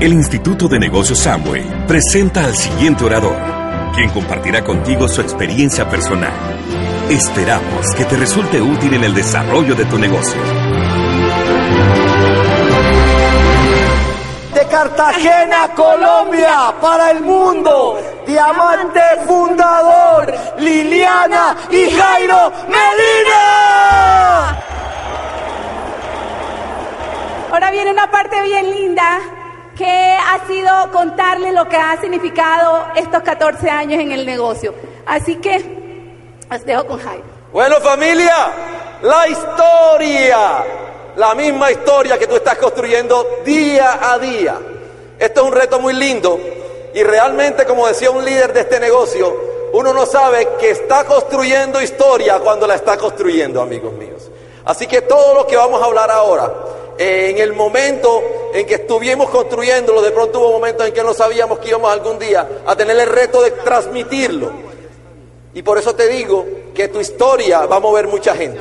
[0.00, 3.36] El Instituto de Negocios Samway presenta al siguiente orador,
[3.96, 6.30] quien compartirá contigo su experiencia personal.
[7.10, 10.40] Esperamos que te resulte útil en el desarrollo de tu negocio.
[14.54, 24.62] De Cartagena, Colombia, para el mundo, diamante fundador, Liliana y Jairo Medina.
[27.50, 29.37] Ahora viene una parte bien linda
[29.78, 34.74] que ha sido contarle lo que ha significado estos 14 años en el negocio.
[35.06, 35.64] Así que
[36.50, 37.22] os dejo con Jairo.
[37.52, 38.34] Bueno familia,
[39.02, 40.64] la historia,
[41.14, 44.58] la misma historia que tú estás construyendo día a día.
[45.16, 46.40] Esto es un reto muy lindo
[46.92, 49.32] y realmente como decía un líder de este negocio,
[49.72, 54.28] uno no sabe que está construyendo historia cuando la está construyendo, amigos míos.
[54.64, 56.52] Así que todo lo que vamos a hablar ahora
[56.98, 61.58] en el momento en que estuvimos construyéndolo, de pronto hubo momentos en que no sabíamos
[61.58, 64.50] que íbamos algún día a tener el reto de transmitirlo.
[65.54, 68.60] Y por eso te digo que tu historia va a mover mucha gente.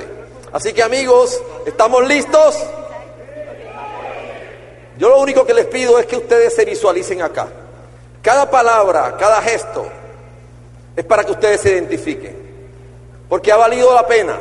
[0.51, 2.57] Así que amigos, ¿estamos listos?
[4.97, 7.47] Yo lo único que les pido es que ustedes se visualicen acá.
[8.21, 9.85] Cada palabra, cada gesto
[10.95, 12.35] es para que ustedes se identifiquen.
[13.29, 14.39] Porque ha valido la pena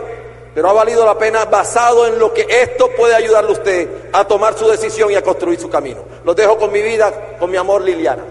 [0.56, 4.24] pero ha valido la pena basado en lo que esto puede ayudarle a usted a
[4.24, 6.00] tomar su decisión y a construir su camino.
[6.24, 8.22] Los dejo con mi vida, con mi amor Liliana.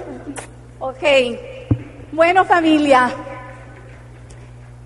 [0.80, 1.03] Ok,
[2.12, 3.14] bueno familia,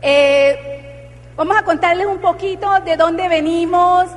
[0.01, 1.07] eh,
[1.37, 4.07] vamos a contarles un poquito de dónde venimos,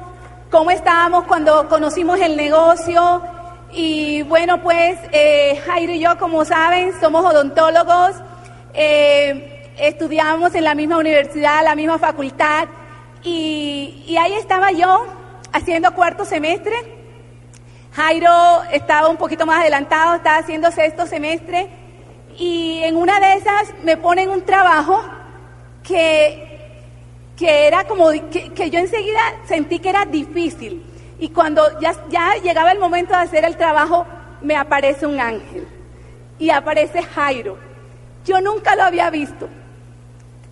[0.50, 3.22] cómo estábamos cuando conocimos el negocio.
[3.70, 8.16] Y bueno, pues eh, Jairo y yo, como saben, somos odontólogos,
[8.74, 12.66] eh, estudiamos en la misma universidad, la misma facultad.
[13.24, 15.06] Y, ahí estaba yo
[15.52, 16.74] haciendo cuarto semestre.
[17.92, 21.68] Jairo estaba un poquito más adelantado, estaba haciendo sexto semestre.
[22.38, 25.02] Y en una de esas me ponen un trabajo
[25.82, 26.80] que,
[27.36, 30.82] que era como, que, yo enseguida sentí que era difícil.
[31.18, 34.06] Y cuando ya, ya llegaba el momento de hacer el trabajo,
[34.40, 35.68] me aparece un ángel.
[36.38, 37.58] Y aparece Jairo.
[38.24, 39.48] Yo nunca lo había visto.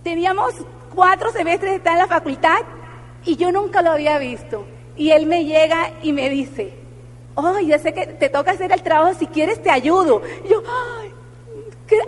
[0.03, 0.53] Teníamos
[0.93, 2.59] cuatro semestres está en la facultad
[3.25, 4.65] y yo nunca lo había visto.
[4.95, 6.73] Y él me llega y me dice,
[7.35, 10.21] oh, ya sé que te toca hacer el trabajo, si quieres te ayudo.
[10.45, 11.11] Y yo, ay,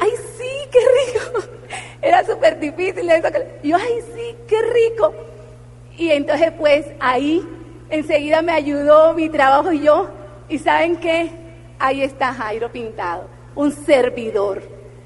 [0.02, 1.48] ay sí, qué rico.
[2.02, 3.28] Era súper difícil eso.
[3.64, 5.14] Yo, ay, sí, qué rico.
[5.98, 7.48] Y entonces pues ahí
[7.90, 10.10] enseguida me ayudó mi trabajo y yo.
[10.50, 11.32] Y saben qué,
[11.80, 14.62] ahí está Jairo pintado, un servidor.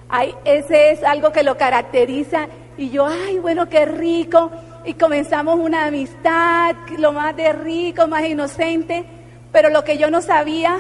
[0.10, 4.52] Ay, ese es algo que lo caracteriza y yo, ay, bueno, qué rico.
[4.86, 9.06] Y comenzamos una amistad, lo más de rico, más inocente.
[9.52, 10.80] Pero lo que yo no sabía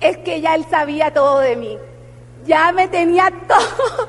[0.00, 1.78] es que ya él sabía todo de mí.
[2.44, 4.08] Ya me tenía todo,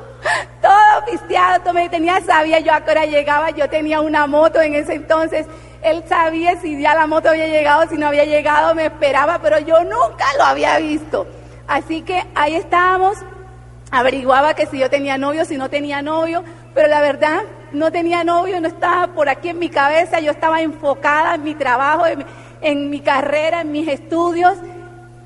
[0.61, 3.51] todo pisteado, todo me tenía, sabía yo a qué hora llegaba.
[3.51, 5.45] Yo tenía una moto en ese entonces.
[5.81, 9.59] Él sabía si ya la moto había llegado, si no había llegado, me esperaba, pero
[9.59, 11.25] yo nunca lo había visto.
[11.67, 13.17] Así que ahí estábamos,
[13.91, 16.43] averiguaba que si yo tenía novio, si no tenía novio,
[16.73, 17.41] pero la verdad
[17.71, 21.55] no tenía novio, no estaba por aquí en mi cabeza, yo estaba enfocada en mi
[21.55, 22.05] trabajo,
[22.61, 24.55] en, mi carrera, en mis estudios,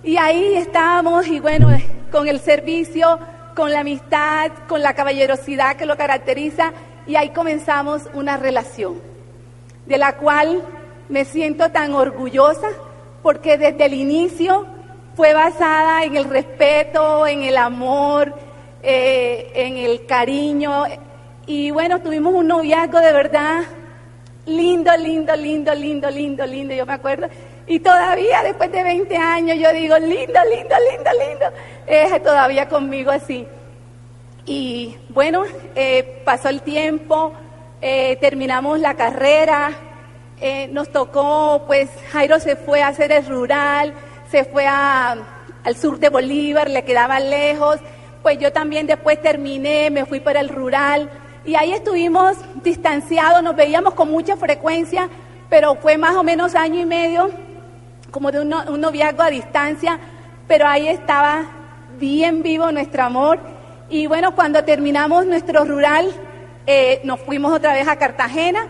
[0.03, 1.69] y ahí estábamos, y bueno,
[2.11, 3.19] con el servicio,
[3.55, 6.73] con la amistad, con la caballerosidad que lo caracteriza,
[7.07, 9.01] y ahí comenzamos una relación,
[9.85, 10.61] de la cual
[11.09, 12.67] me siento tan orgullosa,
[13.21, 14.65] porque desde el inicio
[15.15, 18.33] fue basada en el respeto, en el amor,
[18.81, 20.85] eh, en el cariño,
[21.45, 23.63] y bueno, tuvimos un noviazgo de verdad
[24.45, 27.27] lindo, lindo, lindo, lindo, lindo, lindo, yo me acuerdo.
[27.67, 31.45] Y todavía después de 20 años yo digo, lindo, lindo, lindo, lindo,
[31.87, 33.47] es todavía conmigo así.
[34.45, 35.43] Y bueno,
[35.75, 37.31] eh, pasó el tiempo,
[37.81, 39.71] eh, terminamos la carrera,
[40.41, 43.93] eh, nos tocó, pues Jairo se fue a hacer el rural,
[44.29, 45.15] se fue a,
[45.63, 47.77] al sur de Bolívar, le quedaba lejos,
[48.21, 51.09] pues yo también después terminé, me fui para el rural
[51.45, 55.09] y ahí estuvimos distanciados, nos veíamos con mucha frecuencia,
[55.49, 57.29] pero fue más o menos año y medio
[58.11, 59.99] como de un, no- un noviazgo a distancia,
[60.47, 61.43] pero ahí estaba
[61.99, 63.39] bien vivo nuestro amor.
[63.89, 66.11] Y bueno, cuando terminamos nuestro rural,
[66.65, 68.67] eh, nos fuimos otra vez a Cartagena.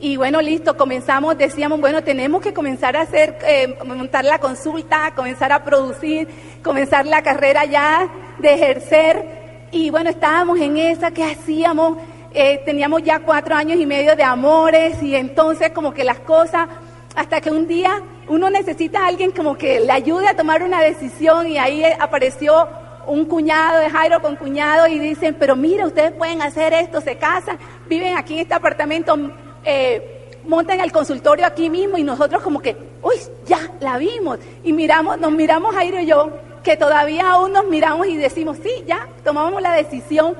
[0.00, 5.12] Y bueno, listo, comenzamos, decíamos, bueno, tenemos que comenzar a hacer, eh, montar la consulta,
[5.14, 6.26] comenzar a producir,
[6.64, 9.41] comenzar la carrera ya de ejercer.
[9.74, 11.96] Y bueno, estábamos en esa, ¿qué hacíamos?
[12.34, 16.68] Eh, teníamos ya cuatro años y medio de amores y entonces como que las cosas,
[17.16, 20.82] hasta que un día uno necesita a alguien como que le ayude a tomar una
[20.82, 22.68] decisión y ahí apareció
[23.06, 27.16] un cuñado de Jairo con cuñado y dicen, pero mira, ustedes pueden hacer esto, se
[27.16, 27.58] casan,
[27.88, 29.16] viven aquí en este apartamento,
[29.64, 33.16] eh, montan el consultorio aquí mismo y nosotros como que, uy,
[33.46, 34.38] ya la vimos.
[34.64, 36.30] Y miramos, nos miramos Jairo y yo,
[36.62, 40.34] que todavía aún nos miramos y decimos, sí, ya, tomamos la decisión.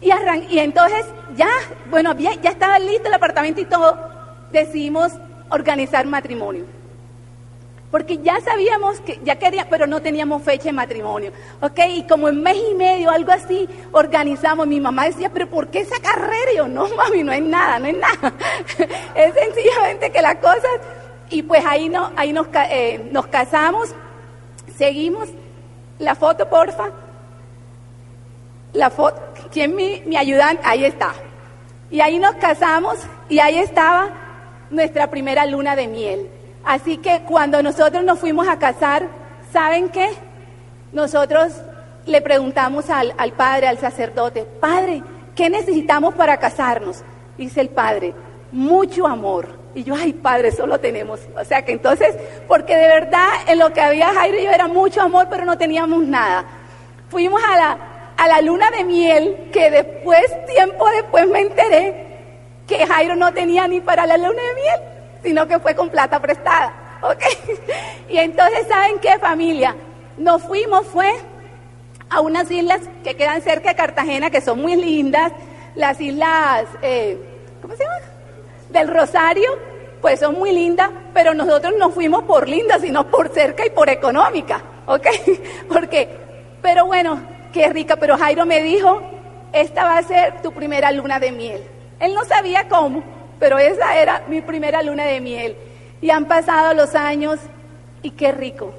[0.00, 1.04] Y, arran- y entonces
[1.36, 1.48] ya,
[1.90, 3.96] bueno, había- ya estaba listo el apartamento y todo,
[4.52, 5.12] decidimos
[5.50, 6.64] organizar matrimonio.
[7.90, 11.30] Porque ya sabíamos que ya quería, pero no teníamos fecha de matrimonio.
[11.60, 11.78] ¿Ok?
[11.90, 14.66] Y como en mes y medio, algo así, organizamos.
[14.66, 16.52] Mi mamá decía, pero ¿por qué esa carrera?
[16.52, 18.32] Y yo, no, mami, no es nada, no es nada.
[19.14, 20.80] es sencillamente que las cosas.
[21.30, 23.94] Y pues ahí, no, ahí nos, eh, nos casamos,
[24.76, 25.28] seguimos.
[25.98, 26.90] La foto, porfa.
[28.72, 29.20] La foto,
[29.52, 30.62] ¿quién mi, mi ayudante?
[30.64, 31.12] Ahí está.
[31.90, 32.96] Y ahí nos casamos
[33.28, 34.10] y ahí estaba
[34.70, 36.28] nuestra primera luna de miel.
[36.64, 39.06] Así que cuando nosotros nos fuimos a casar,
[39.52, 40.08] ¿saben qué?
[40.92, 41.52] Nosotros
[42.06, 45.02] le preguntamos al, al padre, al sacerdote, Padre,
[45.34, 47.02] ¿qué necesitamos para casarnos?
[47.38, 48.14] Dice el padre,
[48.52, 49.63] mucho amor.
[49.74, 51.20] Y yo, ay padre, eso lo tenemos.
[51.36, 52.14] O sea que entonces,
[52.46, 55.58] porque de verdad en lo que había Jairo y yo era mucho amor, pero no
[55.58, 56.44] teníamos nada.
[57.10, 57.78] Fuimos a la,
[58.16, 62.06] a la luna de miel, que después, tiempo después me enteré
[62.66, 64.80] que Jairo no tenía ni para la luna de miel,
[65.22, 66.72] sino que fue con plata prestada.
[67.02, 67.22] ¿Ok?
[68.08, 69.74] Y entonces, ¿saben qué familia?
[70.16, 71.12] Nos fuimos, fue
[72.08, 75.32] a unas islas que quedan cerca de Cartagena, que son muy lindas,
[75.74, 77.18] las islas, eh,
[77.60, 78.13] ¿cómo se llama?
[78.74, 79.50] Del Rosario,
[80.00, 83.88] pues son muy lindas, pero nosotros no fuimos por lindas, sino por cerca y por
[83.88, 85.06] económica, ¿ok?
[85.68, 86.08] Porque,
[86.60, 87.22] pero bueno,
[87.52, 89.00] qué rica, pero Jairo me dijo,
[89.52, 91.62] esta va a ser tu primera luna de miel.
[92.00, 93.04] Él no sabía cómo,
[93.38, 95.56] pero esa era mi primera luna de miel.
[96.02, 97.38] Y han pasado los años
[98.02, 98.74] y qué rico,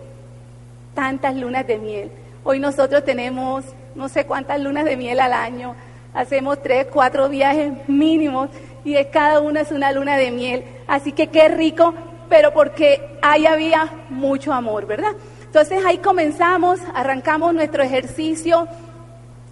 [0.94, 2.12] tantas lunas de miel.
[2.44, 3.63] Hoy nosotros tenemos
[3.95, 5.74] no sé cuántas lunas de miel al año,
[6.16, 8.50] hacemos tres, cuatro viajes mínimos
[8.84, 10.64] y de cada una es una luna de miel.
[10.88, 11.94] Así que qué rico,
[12.30, 15.12] pero porque ahí había mucho amor, ¿verdad?
[15.44, 18.68] Entonces ahí comenzamos, arrancamos nuestro ejercicio,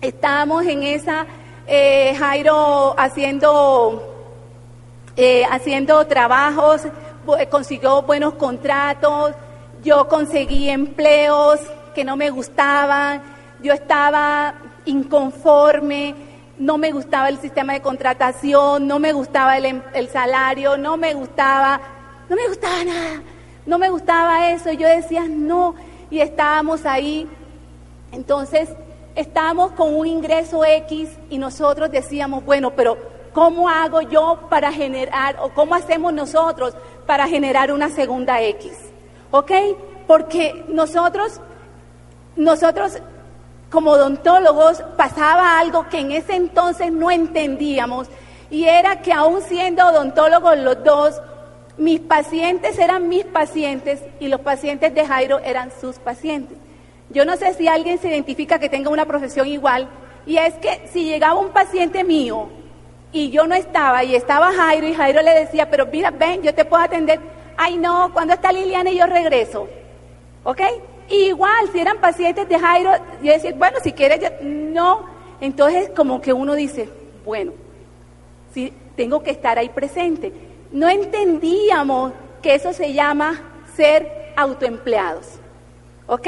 [0.01, 1.25] estábamos en esa,
[1.67, 4.09] eh, Jairo haciendo
[5.15, 6.85] eh, haciendo trabajos,
[7.37, 9.33] eh, consiguió buenos contratos,
[9.83, 11.59] yo conseguí empleos
[11.93, 13.21] que no me gustaban,
[13.61, 14.55] yo estaba
[14.85, 16.15] inconforme,
[16.57, 20.97] no me gustaba el sistema de contratación, no me gustaba el, em- el salario, no
[20.97, 21.79] me gustaba,
[22.29, 23.21] no me gustaba nada,
[23.65, 25.75] no me gustaba eso, yo decía no,
[26.09, 27.27] y estábamos ahí
[28.13, 28.69] entonces,
[29.15, 32.95] estábamos con un ingreso X y nosotros decíamos, bueno, pero
[33.33, 36.75] ¿cómo hago yo para generar, o cómo hacemos nosotros
[37.07, 38.71] para generar una segunda X?
[39.31, 39.51] ¿Ok?
[40.05, 41.41] Porque nosotros,
[42.35, 42.99] nosotros
[43.73, 48.07] como odontólogos pasaba algo que en ese entonces no entendíamos
[48.51, 51.19] y era que aún siendo odontólogos los dos,
[51.77, 56.55] mis pacientes eran mis pacientes y los pacientes de Jairo eran sus pacientes.
[57.09, 59.87] Yo no sé si alguien se identifica que tenga una profesión igual,
[60.27, 62.49] y es que si llegaba un paciente mío
[63.11, 66.53] y yo no estaba, y estaba Jairo, y Jairo le decía, pero mira, ven, yo
[66.53, 67.19] te puedo atender.
[67.57, 69.67] Ay, no, cuando está Liliana y yo regreso.
[70.43, 70.61] ¿Ok?
[71.13, 72.91] Igual, si eran pacientes de Jairo,
[73.21, 75.05] yo decía, bueno, si quieres, yo- no.
[75.39, 76.89] Entonces, como que uno dice,
[77.23, 77.51] bueno,
[78.53, 80.33] sí, tengo que estar ahí presente.
[80.71, 83.41] No entendíamos que eso se llama
[83.75, 85.27] ser autoempleados.
[86.07, 86.27] ¿Ok?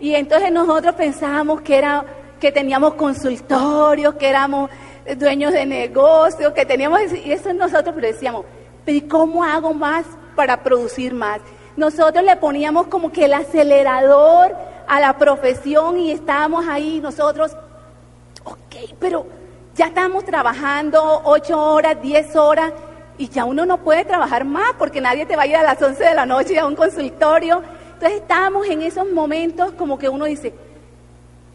[0.00, 2.04] Y entonces nosotros pensábamos que, era,
[2.40, 4.70] que teníamos consultorios, que éramos
[5.18, 8.44] dueños de negocios, que teníamos, y eso nosotros pero decíamos,
[8.86, 10.04] pero ¿y cómo hago más
[10.34, 11.40] para producir más?
[11.76, 14.54] Nosotros le poníamos como que el acelerador
[14.86, 17.56] a la profesión y estábamos ahí nosotros,
[18.44, 19.26] ok, pero
[19.74, 22.72] ya estamos trabajando ocho horas, diez horas,
[23.18, 25.80] y ya uno no puede trabajar más porque nadie te va a ir a las
[25.80, 27.62] 11 de la noche a un consultorio.
[27.94, 30.52] Entonces estábamos en esos momentos como que uno dice,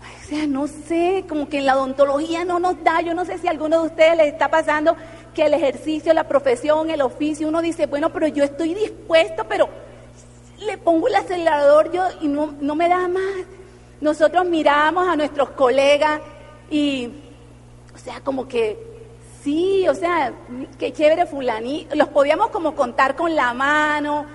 [0.01, 3.25] "Ay, o sea, no sé, como que en la odontología no nos da, yo no
[3.25, 4.95] sé si a alguno de ustedes les está pasando
[5.33, 9.69] que el ejercicio, la profesión, el oficio, uno dice, bueno, pero yo estoy dispuesto, pero
[10.65, 13.45] le pongo el acelerador yo y no, no me da más.
[14.01, 16.21] Nosotros miramos a nuestros colegas
[16.69, 17.09] y,
[17.93, 18.77] o sea, como que,
[19.43, 20.33] sí, o sea,
[20.77, 24.25] qué chévere fulaní, los podíamos como contar con la mano,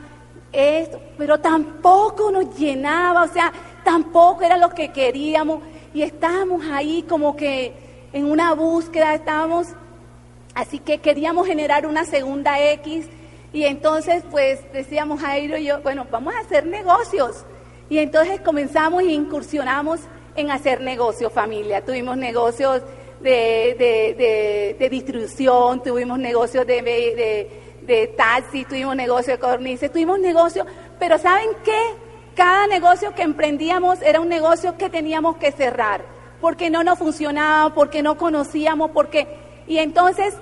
[0.52, 3.52] esto, pero tampoco nos llenaba, o sea,
[3.84, 5.60] tampoco era lo que queríamos
[5.92, 9.68] y estábamos ahí como que en una búsqueda, estábamos,
[10.54, 13.08] así que queríamos generar una segunda X
[13.54, 17.44] y entonces pues decíamos Jairo y yo, bueno, vamos a hacer negocios.
[17.88, 20.00] Y entonces comenzamos e incursionamos
[20.34, 21.84] en hacer negocios, familia.
[21.84, 22.82] Tuvimos negocios
[23.20, 27.48] de, de, distribución, tuvimos negocios de,
[27.86, 30.66] de, taxi, tuvimos negocios de cornices, tuvimos negocios,
[30.98, 31.80] pero ¿saben qué?
[32.34, 36.04] Cada negocio que emprendíamos era un negocio que teníamos que cerrar,
[36.40, 39.28] porque no nos funcionaba, porque no conocíamos, porque...
[39.66, 40.34] Y entonces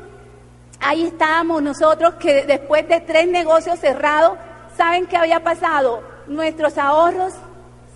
[0.83, 4.37] ahí estábamos nosotros que después de tres negocios cerrados,
[4.77, 6.03] ¿saben qué había pasado?
[6.27, 7.33] Nuestros ahorros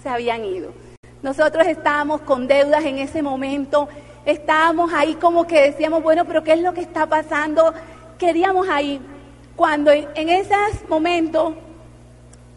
[0.03, 0.73] se habían ido.
[1.23, 3.89] Nosotros estábamos con deudas en ese momento,
[4.25, 7.75] estábamos ahí como que decíamos, bueno, pero ¿qué es lo que está pasando?
[8.19, 9.01] Queríamos ahí.
[9.57, 11.55] Cuando en, en esos momentos,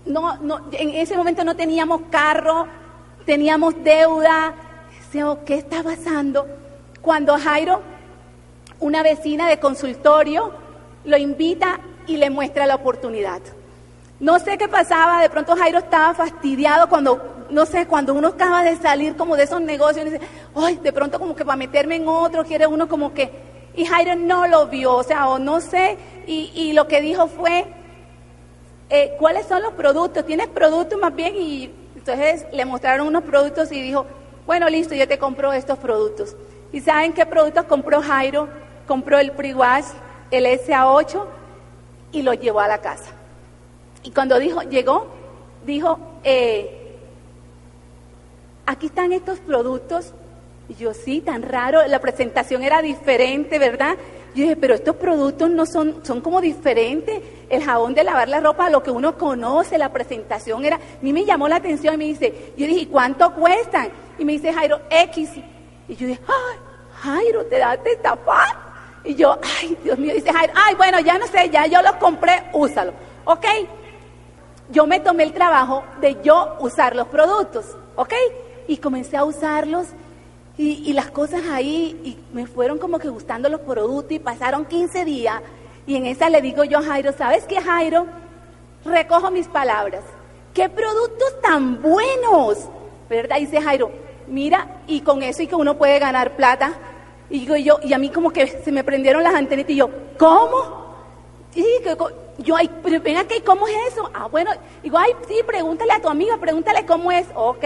[0.05, 2.67] no, no, en ese momento no teníamos carro,
[3.25, 4.53] teníamos deuda,
[4.97, 6.45] decíamos, ¿qué está pasando?
[7.01, 7.81] Cuando Jairo,
[8.79, 10.51] una vecina de consultorio,
[11.05, 13.41] lo invita y le muestra la oportunidad.
[14.19, 18.63] No sé qué pasaba, de pronto Jairo estaba fastidiado cuando, no sé, cuando uno acaba
[18.63, 21.95] de salir como de esos negocios y dice, ay, de pronto como que para meterme
[21.95, 23.31] en otro quiere uno como que,
[23.75, 27.65] y Jairo no lo vio, o sea, o no sé, y, lo que dijo fue,
[28.89, 30.25] eh, ¿cuáles son los productos?
[30.25, 31.35] ¿Tienes productos más bien?
[31.37, 34.05] Y entonces le mostraron unos productos y dijo,
[34.45, 36.35] bueno, listo, yo te compro estos productos.
[36.73, 38.49] ¿Y saben qué productos compró Jairo?
[38.89, 39.85] Compró el Priwash,
[40.31, 41.23] el SA8
[42.11, 43.11] y lo llevó a la casa.
[44.01, 45.05] Y cuando dijo, llegó,
[45.63, 46.97] dijo, eh,
[48.65, 50.11] aquí están estos productos.
[50.69, 53.95] Y yo, sí, tan raro, la presentación era diferente, ¿verdad?
[54.33, 57.21] Yo dije, pero estos productos no son, son como diferentes.
[57.47, 60.77] El jabón de lavar la ropa, lo que uno conoce, la presentación era.
[60.77, 63.89] A mí me llamó la atención y me dice, yo dije, ¿cuánto cuestan?
[64.17, 65.29] Y me dice Jairo, X.
[65.87, 66.57] Y yo dije, ay,
[67.03, 68.68] Jairo, te das de tapar.
[69.03, 71.93] Y yo, ay, Dios mío, dice Jairo, ay, bueno, ya no sé, ya yo los
[71.93, 72.93] compré, úsalo.
[73.25, 73.45] ¿Ok?
[74.71, 77.65] yo me tomé el trabajo de yo usar los productos,
[77.95, 78.13] ¿ok?
[78.67, 79.87] Y comencé a usarlos
[80.57, 85.05] y, las cosas ahí y me fueron como que gustando los productos y pasaron 15
[85.05, 85.41] días
[85.87, 88.05] y en esa le digo yo a Jairo, ¿sabes qué Jairo?
[88.83, 90.03] Recojo mis palabras.
[90.53, 92.57] ¿Qué productos tan buenos?
[93.09, 93.37] ¿Verdad?
[93.37, 93.89] Dice Jairo,
[94.27, 96.73] mira, y con eso y que uno puede ganar plata.
[97.29, 99.89] Y digo yo, y a mí como que se me prendieron las antenitas y yo,
[100.17, 100.79] ¿cómo?
[101.53, 101.95] Sí, que,
[102.39, 104.09] yo, ay, pero ven aquí, ¿cómo es eso?
[104.13, 107.27] Ah, bueno, digo, ay, sí, pregúntale a tu amiga, pregúntale cómo es.
[107.35, 107.63] Ok.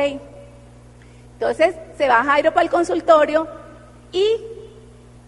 [1.33, 3.47] Entonces se va Jairo para el consultorio
[4.11, 4.25] y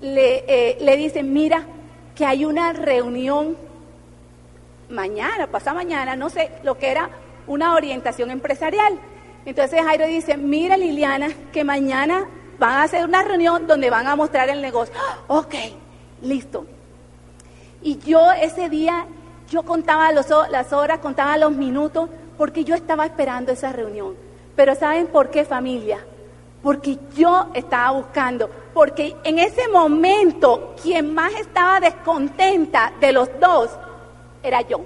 [0.01, 1.65] le, eh, le dicen, mira,
[2.15, 3.57] que hay una reunión
[4.89, 7.09] mañana, pasa mañana, no sé, lo que era
[7.47, 8.97] una orientación empresarial.
[9.45, 12.27] Entonces Jairo dice, mira Liliana, que mañana
[12.59, 14.93] van a hacer una reunión donde van a mostrar el negocio.
[15.27, 15.55] ok,
[16.21, 16.65] listo.
[17.81, 19.05] Y yo ese día
[19.49, 24.15] yo contaba las horas, contaba los minutos, porque yo estaba esperando esa reunión.
[24.55, 25.99] Pero ¿saben por qué familia?
[26.63, 33.69] Porque yo estaba buscando, porque en ese momento quien más estaba descontenta de los dos
[34.41, 34.81] era yo.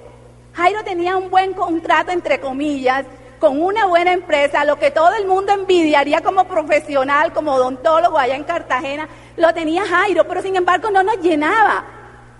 [0.53, 3.05] Jairo tenía un buen contrato, entre comillas,
[3.39, 8.35] con una buena empresa, lo que todo el mundo envidiaría como profesional, como odontólogo allá
[8.35, 11.85] en Cartagena, lo tenía Jairo, pero sin embargo no nos llenaba.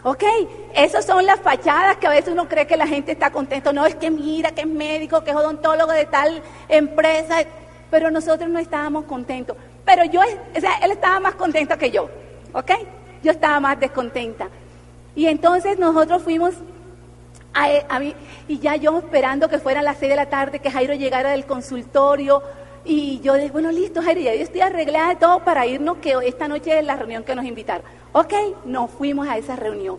[0.04, 0.24] ¿Ok?
[0.74, 3.74] Esas son las fachadas que a veces uno cree que la gente está contento.
[3.74, 7.40] No, es que mira, que es médico, que es odontólogo de tal empresa.
[7.92, 9.58] Pero nosotros no estábamos contentos.
[9.84, 12.10] Pero yo, o sea, él estaba más contento que yo.
[12.54, 12.72] ¿Ok?
[13.24, 14.48] Yo estaba más descontenta.
[15.16, 16.54] Y entonces nosotros fuimos
[17.54, 18.16] a, a mí,
[18.48, 21.32] y ya yo esperando que fuera a las seis de la tarde, que Jairo llegara
[21.32, 22.42] del consultorio.
[22.86, 26.16] Y yo dije, bueno, listo, Jairo, ya yo estoy arreglada de todo para irnos, que
[26.24, 27.84] esta noche es la reunión que nos invitaron.
[28.14, 28.34] Ok,
[28.66, 29.98] nos fuimos a esa reunión.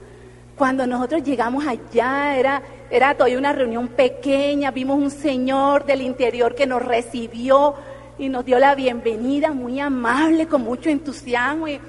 [0.56, 6.54] Cuando nosotros llegamos allá, era, era todavía una reunión pequeña, vimos un señor del interior
[6.54, 7.74] que nos recibió
[8.18, 11.68] y nos dio la bienvenida, muy amable, con mucho entusiasmo.
[11.68, 11.80] Y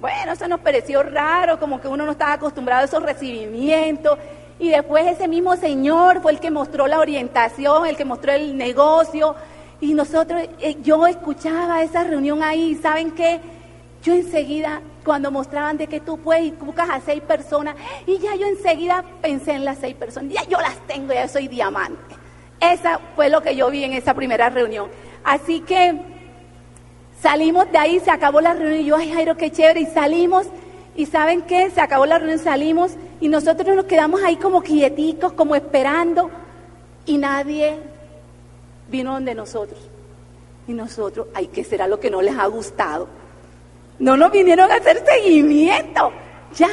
[0.00, 4.18] bueno, eso nos pareció raro, como que uno no estaba acostumbrado a esos recibimientos.
[4.58, 8.56] Y después ese mismo señor fue el que mostró la orientación, el que mostró el
[8.56, 9.34] negocio.
[9.80, 13.40] Y nosotros, eh, yo escuchaba esa reunión ahí, ¿saben qué?
[14.02, 18.34] Yo enseguida cuando mostraban de que tú puedes y buscas a seis personas, y ya
[18.34, 22.16] yo enseguida pensé en las seis personas, ya yo las tengo, ya soy diamante.
[22.58, 24.88] Esa fue lo que yo vi en esa primera reunión.
[25.22, 26.00] Así que
[27.20, 30.46] salimos de ahí, se acabó la reunión y yo, ay Jairo, qué chévere, y salimos.
[30.94, 35.32] Y saben qué, se acabó la reunión, salimos y nosotros nos quedamos ahí como quieticos,
[35.32, 36.30] como esperando
[37.06, 37.78] y nadie
[38.88, 39.80] vino donde nosotros.
[40.68, 43.08] Y nosotros, ay, ¿qué será lo que no les ha gustado?
[43.98, 46.12] No nos vinieron a hacer seguimiento.
[46.56, 46.68] Ya.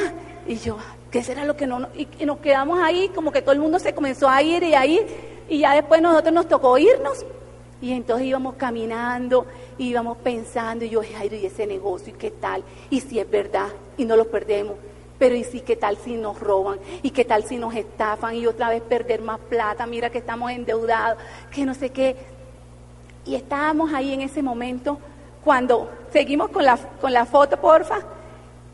[0.46, 0.76] Y yo,
[1.10, 1.88] ¿qué será lo que no?
[1.96, 4.74] Y, y nos quedamos ahí, como que todo el mundo se comenzó a ir y
[4.74, 5.06] a ir.
[5.48, 7.24] Y ya después nosotros nos tocó irnos.
[7.80, 9.46] Y entonces íbamos caminando,
[9.78, 12.12] íbamos pensando, y yo, Jairo, ¿y ese negocio?
[12.14, 12.62] ¿Y qué tal?
[12.90, 14.76] Y si es verdad, y no lo perdemos.
[15.18, 16.78] Pero ¿y si qué tal si nos roban?
[17.02, 18.34] ¿Y qué tal si nos estafan?
[18.34, 21.18] Y otra vez perder más plata, mira que estamos endeudados,
[21.50, 22.16] que no sé qué.
[23.24, 24.98] Y estábamos ahí en ese momento
[25.44, 28.00] cuando seguimos con la, con la foto, porfa.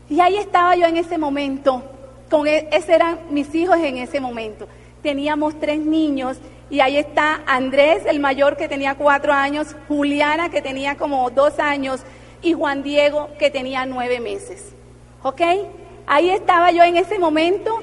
[0.09, 1.83] Y ahí estaba yo en ese momento,
[2.29, 4.67] con e, ese eran mis hijos en ese momento.
[5.03, 6.37] Teníamos tres niños
[6.69, 11.59] y ahí está Andrés, el mayor que tenía cuatro años, Juliana que tenía como dos
[11.59, 12.01] años
[12.41, 14.73] y Juan Diego que tenía nueve meses.
[15.23, 15.41] ¿Ok?
[16.07, 17.81] Ahí estaba yo en ese momento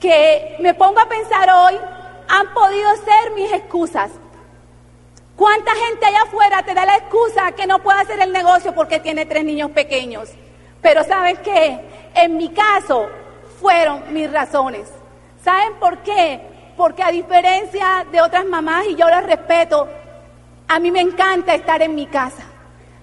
[0.00, 1.74] que me pongo a pensar hoy,
[2.28, 4.10] han podido ser mis excusas.
[5.36, 9.00] ¿Cuánta gente allá afuera te da la excusa que no puede hacer el negocio porque
[9.00, 10.30] tiene tres niños pequeños?
[10.82, 11.80] Pero ¿sabes qué?
[12.14, 13.08] En mi caso
[13.60, 14.88] fueron mis razones.
[15.42, 16.40] ¿Saben por qué?
[16.76, 19.88] Porque a diferencia de otras mamás, y yo las respeto,
[20.66, 22.44] a mí me encanta estar en mi casa.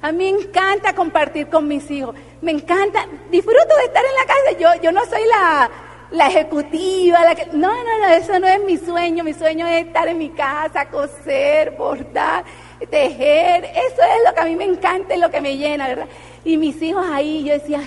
[0.01, 2.15] A mí me encanta compartir con mis hijos.
[2.45, 4.51] Me encanta, disfruto de estar en la casa.
[4.59, 5.67] Yo, yo no soy la,
[6.11, 7.47] la ejecutiva, la que...
[7.47, 9.23] No, no, no, eso no es mi sueño.
[9.23, 12.45] Mi sueño es estar en mi casa, coser, bordar,
[12.87, 13.65] tejer.
[13.65, 16.07] Eso es lo que a mí me encanta y lo que me llena, ¿verdad?
[16.43, 17.81] Y mis hijos ahí, yo decía,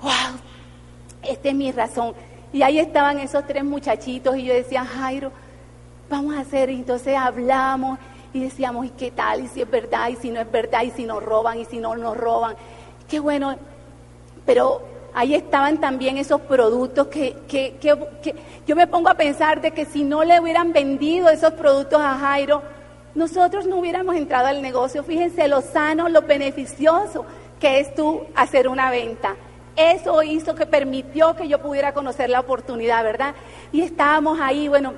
[0.00, 0.40] wow,
[1.22, 2.14] esta es mi razón.
[2.50, 5.32] Y ahí estaban esos tres muchachitos y yo decía, Jairo,
[6.08, 7.98] vamos a hacer, y entonces hablamos
[8.32, 9.44] y decíamos, ¿y qué tal?
[9.44, 10.08] ¿Y si es verdad?
[10.08, 10.80] ¿Y si no es verdad?
[10.84, 11.58] ¿Y si nos roban?
[11.58, 12.56] ¿Y si no nos roban?
[13.06, 13.58] Qué bueno.
[14.48, 14.80] Pero
[15.12, 18.34] ahí estaban también esos productos que, que, que, que,
[18.66, 22.14] yo me pongo a pensar de que si no le hubieran vendido esos productos a
[22.14, 22.62] Jairo,
[23.14, 25.04] nosotros no hubiéramos entrado al negocio.
[25.04, 27.26] Fíjense lo sano, lo beneficioso
[27.60, 29.36] que es tú hacer una venta.
[29.76, 33.34] Eso hizo que permitió que yo pudiera conocer la oportunidad, ¿verdad?
[33.70, 34.94] Y estábamos ahí, bueno,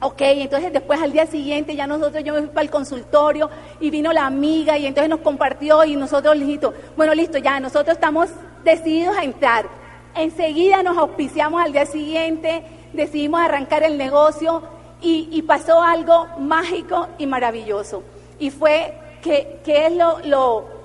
[0.00, 3.90] ok, entonces después al día siguiente ya nosotros, yo me fui para el consultorio y
[3.90, 8.30] vino la amiga y entonces nos compartió y nosotros dijimos, bueno, listo, ya nosotros estamos
[8.64, 9.66] decididos a entrar.
[10.14, 14.62] Enseguida nos auspiciamos al día siguiente, decidimos arrancar el negocio
[15.02, 18.02] y, pasó algo mágico y maravilloso.
[18.38, 18.92] Y fue
[19.22, 20.80] que, que es lo, lo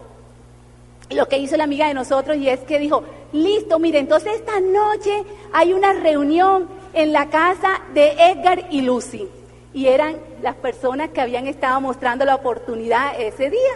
[1.09, 4.59] lo que hizo la amiga de nosotros y es que dijo, listo, mire, entonces esta
[4.59, 9.27] noche hay una reunión en la casa de Edgar y Lucy.
[9.73, 13.73] Y eran las personas que habían estado mostrando la oportunidad ese día.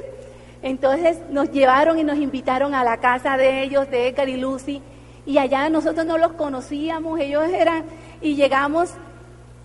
[0.62, 4.82] Entonces nos llevaron y nos invitaron a la casa de ellos, de Edgar y Lucy,
[5.26, 7.84] y allá nosotros no los conocíamos, ellos eran,
[8.22, 8.92] y llegamos,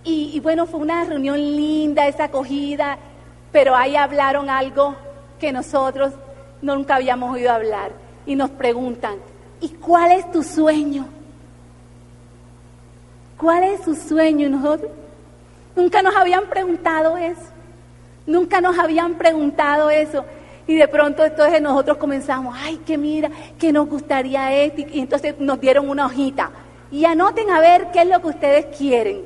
[0.03, 2.99] y, bueno, fue una reunión linda, esa acogida,
[3.51, 4.95] pero ahí hablaron algo
[5.39, 6.13] que nosotros
[6.61, 7.91] nunca habíamos oído hablar.
[8.27, 9.15] Y nos preguntan,
[9.61, 11.07] ¿y cuál es tu sueño?
[13.37, 14.45] ¿Cuál es su sueño?
[14.45, 14.91] Y nosotros
[15.75, 17.41] nunca nos habían preguntado eso.
[18.27, 20.23] Nunca nos habían preguntado eso.
[20.67, 24.81] Y de pronto entonces nosotros comenzamos, ay, que mira, que nos gustaría esto.
[24.91, 26.51] Y entonces nos dieron una hojita.
[26.91, 29.21] Y anoten a ver qué es lo que ustedes quieren.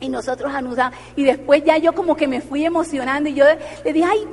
[0.00, 0.96] Y nosotros anudamos.
[1.16, 3.28] Y después ya yo como que me fui emocionando.
[3.28, 3.44] Y yo
[3.84, 4.26] le dije, ay,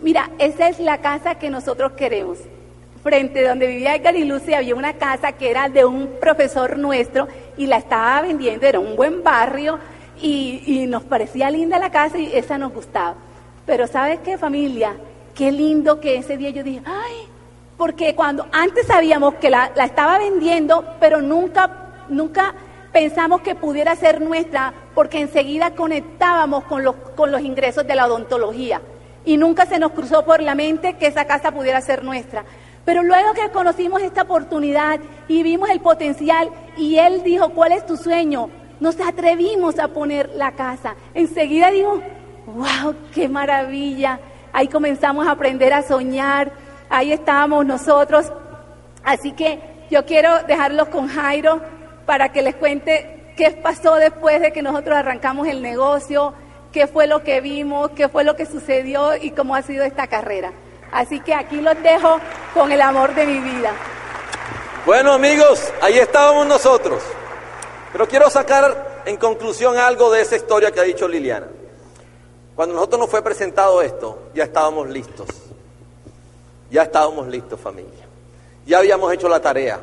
[0.00, 2.38] mira, esa es la casa que nosotros queremos.
[3.02, 7.66] Frente donde vivía Edgar Lucy había una casa que era de un profesor nuestro y
[7.66, 9.78] la estaba vendiendo, era un buen barrio
[10.20, 13.16] y nos parecía linda la casa y esa nos gustaba.
[13.66, 14.94] Pero ¿sabes qué familia?
[15.34, 17.26] Qué lindo que ese día yo dije, ay,
[17.76, 22.54] porque cuando antes sabíamos que la, la estaba vendiendo, pero nunca, nunca
[22.92, 28.06] pensamos que pudiera ser nuestra porque enseguida conectábamos con los, con los ingresos de la
[28.06, 28.82] odontología
[29.24, 32.44] y nunca se nos cruzó por la mente que esa casa pudiera ser nuestra.
[32.84, 37.86] Pero luego que conocimos esta oportunidad y vimos el potencial y él dijo, ¿cuál es
[37.86, 38.50] tu sueño?
[38.80, 40.96] Nos atrevimos a poner la casa.
[41.14, 42.02] Enseguida dijo,
[42.46, 44.18] wow, qué maravilla.
[44.52, 46.52] Ahí comenzamos a aprender a soñar.
[46.90, 48.32] Ahí estábamos nosotros.
[49.04, 49.60] Así que
[49.90, 51.60] yo quiero dejarlos con Jairo
[52.06, 56.34] para que les cuente qué pasó después de que nosotros arrancamos el negocio,
[56.72, 60.06] qué fue lo que vimos, qué fue lo que sucedió y cómo ha sido esta
[60.06, 60.52] carrera.
[60.92, 62.18] Así que aquí los dejo
[62.52, 63.72] con el amor de mi vida.
[64.84, 67.02] Bueno amigos, ahí estábamos nosotros.
[67.92, 71.46] Pero quiero sacar en conclusión algo de esa historia que ha dicho Liliana.
[72.54, 75.26] Cuando nosotros nos fue presentado esto, ya estábamos listos.
[76.70, 78.06] Ya estábamos listos, familia.
[78.66, 79.80] Ya habíamos hecho la tarea.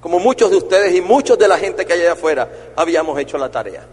[0.00, 3.36] Como muchos de ustedes y muchos de la gente que hay allá afuera, habíamos hecho
[3.36, 3.86] la tarea.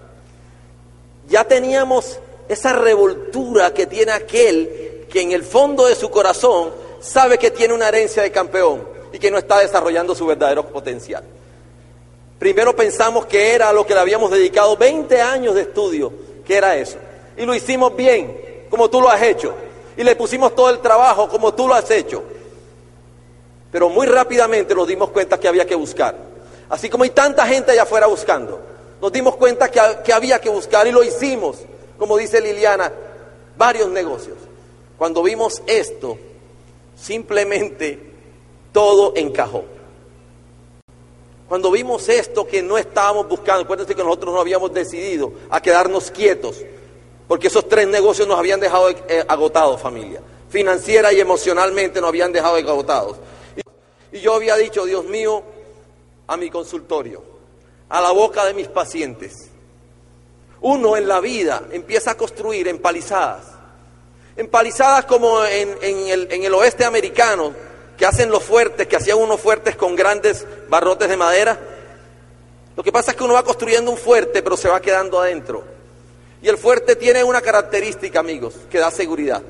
[1.27, 7.37] Ya teníamos esa revoltura que tiene aquel que en el fondo de su corazón sabe
[7.37, 11.23] que tiene una herencia de campeón y que no está desarrollando su verdadero potencial.
[12.37, 16.11] Primero pensamos que era lo que le habíamos dedicado 20 años de estudio,
[16.45, 16.97] que era eso.
[17.37, 19.53] Y lo hicimos bien, como tú lo has hecho.
[19.97, 22.23] Y le pusimos todo el trabajo, como tú lo has hecho.
[23.71, 26.15] Pero muy rápidamente nos dimos cuenta que había que buscar.
[26.69, 28.59] Así como hay tanta gente allá afuera buscando,
[29.01, 31.57] nos dimos cuenta que, que había que buscar y lo hicimos,
[31.97, 32.91] como dice Liliana,
[33.57, 34.37] varios negocios.
[34.97, 36.17] Cuando vimos esto,
[36.97, 37.99] simplemente
[38.71, 39.63] todo encajó.
[41.47, 46.09] Cuando vimos esto que no estábamos buscando, acuérdense que nosotros no habíamos decidido a quedarnos
[46.09, 46.61] quietos,
[47.27, 50.21] porque esos tres negocios nos habían dejado eh, agotados, familia.
[50.49, 53.17] Financiera y emocionalmente nos habían dejado agotados.
[54.11, 55.43] Y yo había dicho, Dios mío,
[56.27, 57.23] a mi consultorio,
[57.89, 59.49] a la boca de mis pacientes.
[60.61, 63.45] Uno en la vida empieza a construir empalizadas.
[64.37, 67.53] Empalizadas como en, el, en el oeste americano,
[67.97, 71.59] que hacen los fuertes, que hacían unos fuertes con grandes barrotes de madera.
[72.75, 75.74] Lo que pasa es que uno va construyendo un fuerte, pero se va quedando adentro.
[76.45, 79.41] Y el fuerte tiene una característica, amigos, que da seguridad,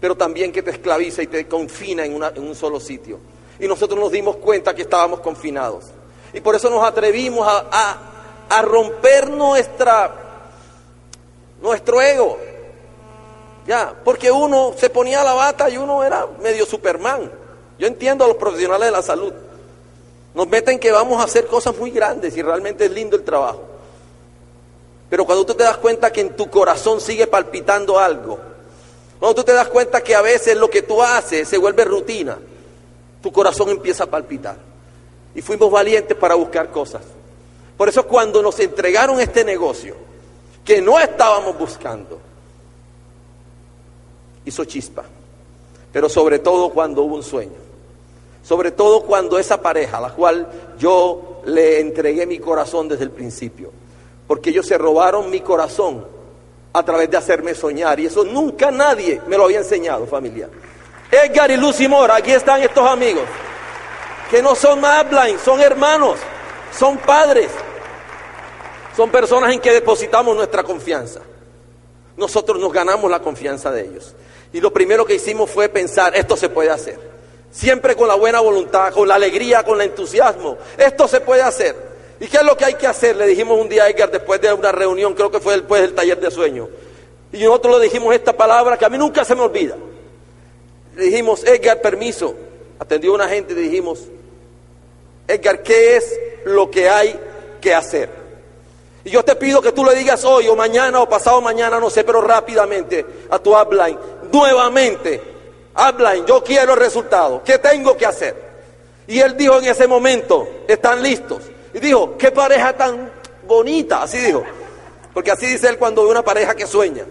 [0.00, 3.18] pero también que te esclaviza y te confina en, un solo sitio.
[3.58, 5.84] Y nosotros nos dimos cuenta que estábamos confinados.
[6.32, 7.98] Y por eso nos atrevimos a,
[8.48, 10.14] a romper nuestra,
[11.60, 12.38] nuestro ego,
[13.66, 17.30] ya, porque uno se ponía la bata y uno era medio Superman.
[17.78, 19.34] Yo entiendo a los profesionales de la salud.
[20.32, 23.69] Nos meten que vamos a hacer cosas muy grandes y realmente es lindo el trabajo.
[25.10, 28.38] Pero cuando tú te das cuenta que en tu corazón sigue palpitando algo,
[29.18, 32.38] cuando tú te das cuenta que a veces lo que tú haces se vuelve rutina,
[33.20, 34.56] tu corazón empieza a palpitar.
[35.34, 37.02] Y fuimos valientes para buscar cosas.
[37.76, 39.96] Por eso cuando nos entregaron este negocio,
[40.64, 42.20] que no estábamos buscando,
[44.44, 45.04] hizo chispa.
[45.92, 47.58] Pero sobre todo cuando hubo un sueño.
[48.44, 53.10] Sobre todo cuando esa pareja, a la cual yo le entregué mi corazón desde el
[53.10, 53.72] principio.
[54.30, 56.06] Porque ellos se robaron mi corazón
[56.72, 57.98] a través de hacerme soñar.
[57.98, 60.48] Y eso nunca nadie me lo había enseñado, familia.
[61.10, 63.24] Edgar y Lucy Mora, aquí están estos amigos.
[64.30, 66.20] Que no son más blind, son hermanos,
[66.70, 67.50] son padres.
[68.96, 71.22] Son personas en que depositamos nuestra confianza.
[72.16, 74.14] Nosotros nos ganamos la confianza de ellos.
[74.52, 77.00] Y lo primero que hicimos fue pensar, esto se puede hacer.
[77.50, 80.56] Siempre con la buena voluntad, con la alegría, con el entusiasmo.
[80.78, 81.89] Esto se puede hacer.
[82.20, 83.16] ¿Y qué es lo que hay que hacer?
[83.16, 85.94] Le dijimos un día a Edgar después de una reunión, creo que fue después del
[85.94, 86.68] taller de sueño.
[87.32, 89.74] Y nosotros le dijimos esta palabra que a mí nunca se me olvida.
[90.96, 92.34] Le dijimos, Edgar, permiso.
[92.78, 94.04] Atendió una gente y le dijimos,
[95.26, 97.18] Edgar, ¿qué es lo que hay
[97.60, 98.10] que hacer?
[99.04, 101.88] Y yo te pido que tú le digas hoy o mañana o pasado mañana, no
[101.88, 103.98] sé, pero rápidamente a tu upline,
[104.30, 105.22] nuevamente,
[105.74, 108.34] upline, yo quiero el resultado, ¿qué tengo que hacer?
[109.06, 111.44] Y él dijo en ese momento, están listos.
[111.72, 113.10] Y dijo, qué pareja tan
[113.46, 114.42] bonita, así dijo.
[115.14, 117.04] Porque así dice él cuando ve una pareja que sueña.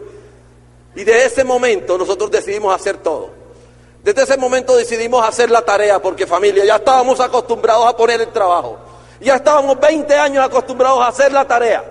[0.96, 3.32] Y de ese momento nosotros decidimos hacer todo.
[4.04, 8.30] Desde ese momento decidimos hacer la tarea porque familia, ya estábamos acostumbrados a poner el
[8.30, 8.78] trabajo.
[9.20, 11.84] Ya estábamos 20 años acostumbrados a hacer la tarea.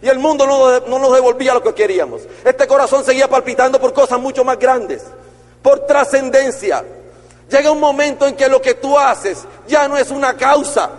[0.00, 2.22] Y el mundo no, nos devolvía lo que queríamos.
[2.44, 5.04] Este corazón seguía palpitando por cosas mucho más grandes,
[5.62, 6.84] por trascendencia.
[7.48, 10.90] Llega un momento en que lo que tú haces ya no es una causa.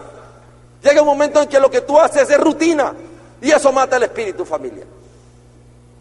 [0.84, 2.94] Llega un momento en que lo que tú haces es rutina.
[3.42, 4.86] Y eso mata el espíritu, familia.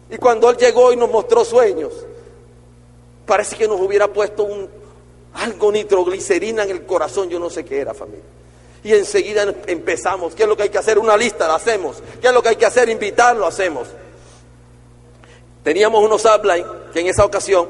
[0.09, 1.93] Y cuando Él llegó y nos mostró sueños,
[3.25, 4.69] parece que nos hubiera puesto un,
[5.33, 8.23] algo nitroglicerina en el corazón, yo no sé qué era, familia.
[8.83, 10.35] Y enseguida empezamos.
[10.35, 10.99] ¿Qué es lo que hay que hacer?
[10.99, 12.03] Una lista, la hacemos.
[12.21, 12.89] ¿Qué es lo que hay que hacer?
[12.89, 13.87] Invitarlo, hacemos.
[15.63, 17.69] Teníamos unos upline que en esa ocasión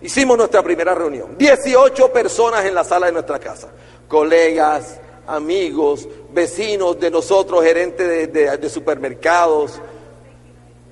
[0.00, 1.36] hicimos nuestra primera reunión.
[1.36, 3.68] 18 personas en la sala de nuestra casa.
[4.08, 9.80] Colegas, amigos, vecinos de nosotros, gerentes de, supermercados,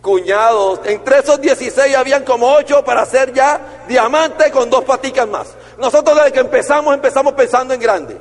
[0.00, 0.80] cuñados.
[0.84, 5.54] Entre esos 16 habían como 8 para hacer ya diamante con dos paticas más.
[5.78, 8.20] Nosotros desde que empezamos empezamos pensando en grande.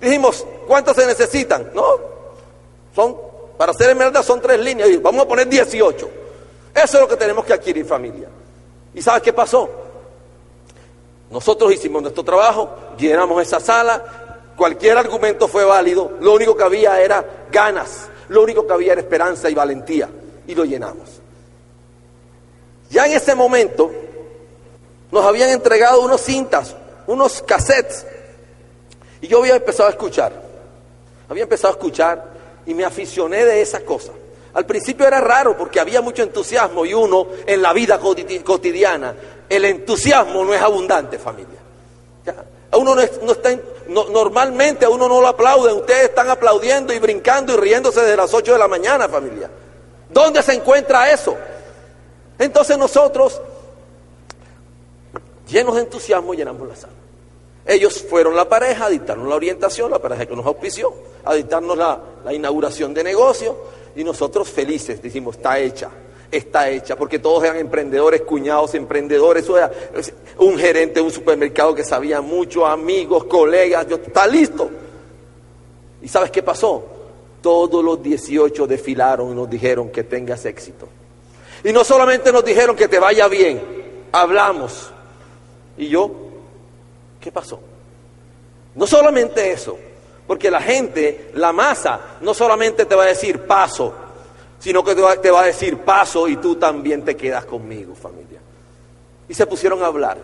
[0.00, 1.70] Dijimos, ¿cuántos se necesitan?
[1.74, 1.84] No,
[2.94, 3.16] son,
[3.56, 6.10] para hacer esmeralda son tres líneas, vamos a poner 18.
[6.74, 8.28] Eso es lo que tenemos que adquirir familia.
[8.92, 9.68] ¿Y sabes qué pasó?
[11.30, 14.23] Nosotros hicimos nuestro trabajo, llenamos esa sala,
[14.56, 19.00] cualquier argumento fue válido, lo único que había era ganas, lo único que había era
[19.00, 20.08] esperanza y valentía,
[20.46, 21.20] y lo llenamos.
[22.90, 23.90] Ya en ese momento
[25.10, 28.06] nos habían entregado unos cintas, unos cassettes,
[29.20, 30.32] y yo había empezado a escuchar.
[31.28, 32.24] Había empezado a escuchar
[32.66, 34.12] y me aficioné de esa cosa.
[34.52, 39.14] Al principio era raro porque había mucho entusiasmo y uno en la vida cotidiana,
[39.48, 41.58] el entusiasmo no es abundante, familia.
[42.74, 43.56] A uno no, está,
[43.86, 48.34] normalmente a uno no lo aplauden, ustedes están aplaudiendo y brincando y riéndose desde las
[48.34, 49.48] 8 de la mañana, familia.
[50.10, 51.36] ¿Dónde se encuentra eso?
[52.36, 53.40] Entonces nosotros,
[55.46, 56.94] llenos de entusiasmo, llenamos la sala.
[57.64, 60.92] Ellos fueron la pareja a dictarnos la orientación, la pareja que nos auspició,
[61.24, 63.56] a dictarnos la, la inauguración de negocio
[63.94, 65.90] y nosotros felices decimos, está hecha,
[66.36, 69.46] está hecha, porque todos eran emprendedores, cuñados, emprendedores,
[70.38, 74.70] un gerente de un supermercado que sabía mucho, amigos, colegas, yo, está listo.
[76.02, 76.84] ¿Y sabes qué pasó?
[77.40, 80.88] Todos los 18 desfilaron y nos dijeron que tengas éxito.
[81.62, 83.62] Y no solamente nos dijeron que te vaya bien,
[84.12, 84.90] hablamos.
[85.76, 86.10] ¿Y yo?
[87.20, 87.60] ¿Qué pasó?
[88.74, 89.78] No solamente eso,
[90.26, 93.94] porque la gente, la masa, no solamente te va a decir paso,
[94.58, 98.40] sino que te va, a decir paso y tú también te quedas conmigo, familia.
[99.28, 100.18] Y se pusieron a hablar.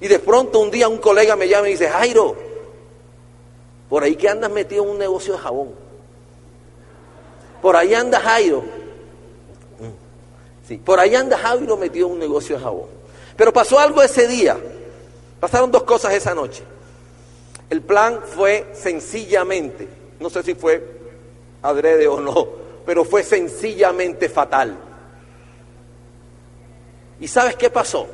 [0.00, 2.36] Y de pronto un día un colega me llama y dice, Jairo,
[3.88, 5.70] por ahí que andas metido en un negocio de jabón.
[7.62, 8.60] Por ahí anda Jairo.
[8.60, 10.68] Mm.
[10.68, 12.88] Sí, por ahí anda Jairo metido en un negocio de jabón.
[13.36, 14.58] Pero pasó algo ese día
[15.44, 16.62] Pasaron dos cosas esa noche.
[17.68, 19.86] El plan fue sencillamente,
[20.18, 20.82] no sé si fue
[21.60, 22.48] adrede o no,
[22.84, 24.76] pero fue sencillamente fatal.
[27.20, 28.06] ¿Y sabes qué pasó?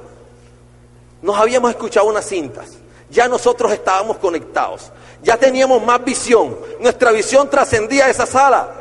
[1.23, 2.71] Nos habíamos escuchado unas cintas,
[3.11, 4.91] ya nosotros estábamos conectados,
[5.23, 8.77] ya teníamos más visión, nuestra visión trascendía esa sala.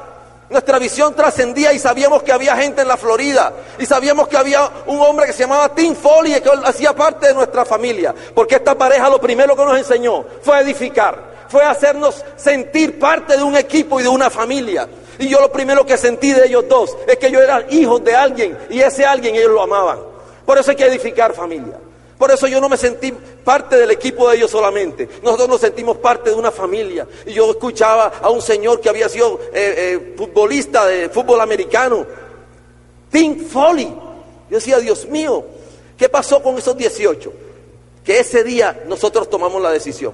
[0.50, 3.54] Nuestra visión trascendía y sabíamos que había gente en la Florida.
[3.78, 7.36] Y sabíamos que había un hombre que se llamaba Tim Foley que hacía parte de
[7.36, 8.16] nuestra familia.
[8.34, 11.30] Porque esta pareja lo primero que nos enseñó fue edificar.
[11.50, 14.88] Fue hacernos sentir parte de un equipo y de una familia.
[15.20, 18.16] Y yo lo primero que sentí de ellos dos es que yo era hijo de
[18.16, 20.00] alguien y ese alguien ellos lo amaban.
[20.46, 21.78] Por eso hay que edificar familia.
[22.18, 25.08] Por eso yo no me sentí parte del equipo de ellos solamente.
[25.22, 27.06] Nosotros nos sentimos parte de una familia.
[27.26, 32.06] Y yo escuchaba a un señor que había sido eh, eh, futbolista de fútbol americano,
[33.12, 33.88] Tim Foley.
[34.50, 35.46] Yo decía, Dios mío,
[35.98, 37.32] ¿qué pasó con esos 18?
[38.04, 40.14] Que ese día nosotros tomamos la decisión.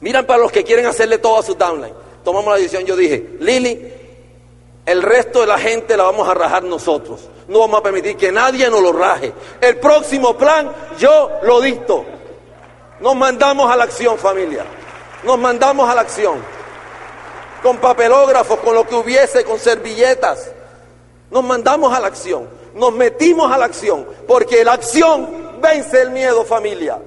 [0.00, 1.94] Miran para los que quieren hacerle todo a su downline.
[2.24, 3.92] Tomamos la decisión, yo dije, Lili,
[4.86, 7.20] el resto de la gente la vamos a rajar nosotros.
[7.48, 9.32] No vamos a permitir que nadie nos lo raje.
[9.60, 12.04] El próximo plan yo lo dicto.
[13.00, 14.64] Nos mandamos a la acción, familia.
[15.24, 16.42] Nos mandamos a la acción.
[17.62, 20.50] Con papelógrafos, con lo que hubiese, con servilletas.
[21.30, 22.48] Nos mandamos a la acción.
[22.74, 24.06] Nos metimos a la acción.
[24.26, 26.98] Porque la acción vence el miedo, familia.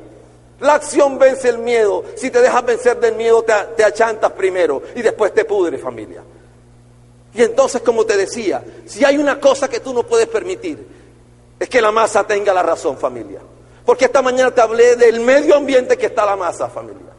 [0.59, 2.03] La acción vence el miedo.
[2.15, 6.23] Si te dejas vencer del miedo, te, achantas primero y después te pudre, familia.
[7.33, 10.87] Y entonces, como te decía, si hay una cosa que tú no puedes permitir,
[11.59, 13.39] es que la masa tenga la razón, familia.
[13.85, 17.11] Porque esta mañana te hablé del medio ambiente que está la masa, familia.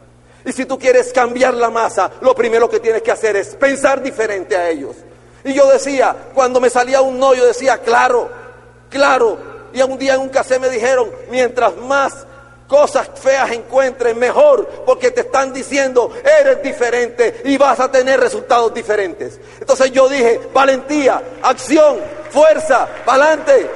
[0.45, 4.03] Y si tú quieres cambiar la masa, lo primero que tienes que hacer es pensar
[4.03, 4.97] diferente a ellos.
[5.43, 8.31] Y yo decía, cuando me salía un no, yo decía, claro,
[8.89, 9.39] claro.
[9.73, 12.27] Y un día en un café me dijeron, mientras más
[12.75, 16.11] cosas feas encuentres, mejor, porque te están diciendo,
[16.41, 19.39] eres diferente y vas a tener resultados diferentes.
[19.61, 23.71] Entonces yo dije, valentía, acción, fuerza, adelante.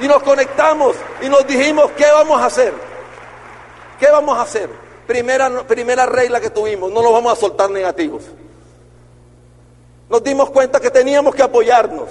[0.00, 2.74] Y nos conectamos y nos dijimos, ¿qué vamos a hacer?
[4.00, 4.68] ¿Qué vamos a hacer?
[5.06, 8.24] Primera, primera regla que tuvimos, no nos vamos a soltar negativos.
[10.08, 12.08] Nos dimos cuenta que teníamos que apoyarnos.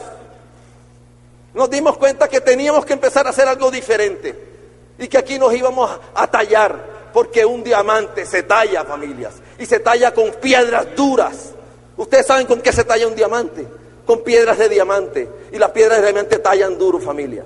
[1.54, 4.53] Nos dimos cuenta que teníamos que empezar a hacer algo diferente
[4.98, 9.80] y que aquí nos íbamos a tallar, porque un diamante se talla, familias, y se
[9.80, 11.52] talla con piedras duras.
[11.96, 13.68] Ustedes saben con qué se talla un diamante,
[14.06, 17.46] con piedras de diamante, y las piedras de diamante tallan duro, familia.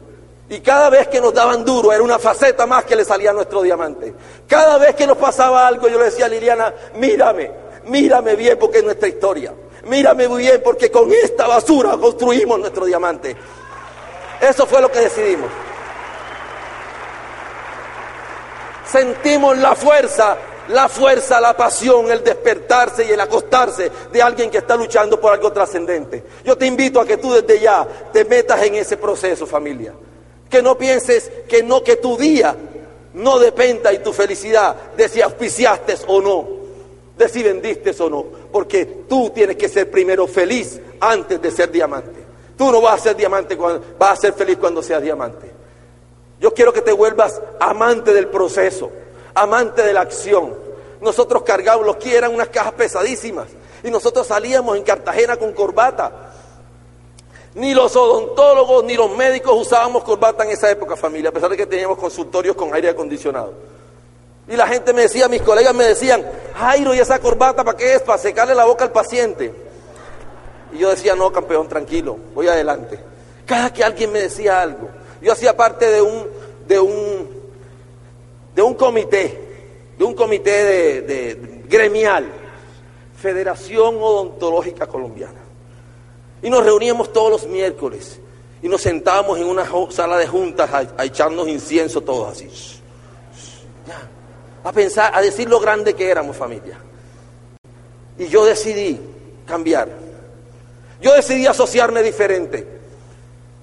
[0.50, 3.34] Y cada vez que nos daban duro era una faceta más que le salía a
[3.34, 4.14] nuestro diamante.
[4.48, 7.52] Cada vez que nos pasaba algo yo le decía a Liliana, mírame,
[7.86, 9.54] mírame bien porque es nuestra historia.
[9.84, 13.36] Mírame muy bien porque con esta basura construimos nuestro diamante.
[14.40, 15.50] Eso fue lo que decidimos.
[18.92, 20.38] Sentimos la fuerza,
[20.70, 25.34] la fuerza, la pasión, el despertarse y el acostarse de alguien que está luchando por
[25.34, 26.24] algo trascendente.
[26.44, 29.94] Yo te invito a que tú desde ya te metas en ese proceso, familia.
[30.50, 32.56] Que no pienses que no, que tu día
[33.14, 36.48] no dependa y tu felicidad de si auspiciaste o no,
[37.18, 41.72] de si vendiste o no, porque tú tienes que ser primero feliz antes de ser
[41.72, 42.26] diamante.
[42.58, 45.57] Tú no vas a ser diamante, cuando, vas a ser feliz cuando seas diamante.
[46.40, 48.92] Yo quiero que te vuelvas amante del proceso,
[49.34, 50.54] amante de la acción.
[51.02, 53.48] Nosotros cargábamos, los que eran unas cajas pesadísimas.
[53.84, 56.32] Y nosotros salíamos en Cartagena con corbata.
[57.56, 61.58] Ni los odontólogos ni los médicos usábamos corbata en esa época, familia, a pesar de
[61.58, 63.54] que teníamos consultorios con aire acondicionado.
[64.48, 67.96] Y la gente me decía, mis colegas me decían, Jairo, ¿y esa corbata para qué
[67.96, 68.02] es?
[68.02, 69.54] Para secarle la boca al paciente.
[70.72, 73.00] Y yo decía, no, campeón, tranquilo, voy adelante.
[73.46, 74.90] Cada que alguien me decía algo,
[75.22, 76.28] yo hacía parte de un,
[76.68, 77.30] de un,
[78.56, 79.40] de un comité,
[79.98, 82.26] de un comité de, gremial,
[83.20, 85.40] Federación Odontológica Colombiana.
[86.42, 88.20] Y nos reuníamos todos los miércoles
[88.62, 92.48] y nos sentábamos en una sala de juntas a, a echarnos incienso todos así.
[94.64, 96.78] A pensar, a decir lo grande que éramos familia.
[98.20, 99.00] Y yo decidí
[99.46, 99.90] cambiar.
[101.02, 102.77] Yo decidí asociarme diferente.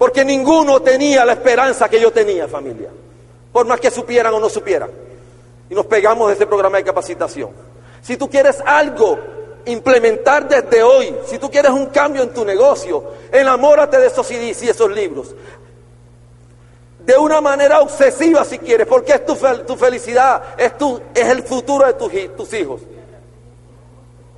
[0.04, 2.90] Porque ninguno tenía la esperanza que yo tenía, familia.
[3.50, 4.90] Por más que supieran o no supieran.
[5.70, 7.48] Y nos pegamos de ese programa de capacitación.
[8.02, 9.18] Si tú quieres algo
[9.64, 14.62] implementar desde hoy, si tú quieres un cambio en tu negocio, enamórate de esos CDs
[14.64, 15.34] y esos libros.
[16.98, 19.34] De una manera obsesiva si quieres, porque es tu,
[19.66, 22.82] tu felicidad, es, tu, es el futuro de tus, tus hijos.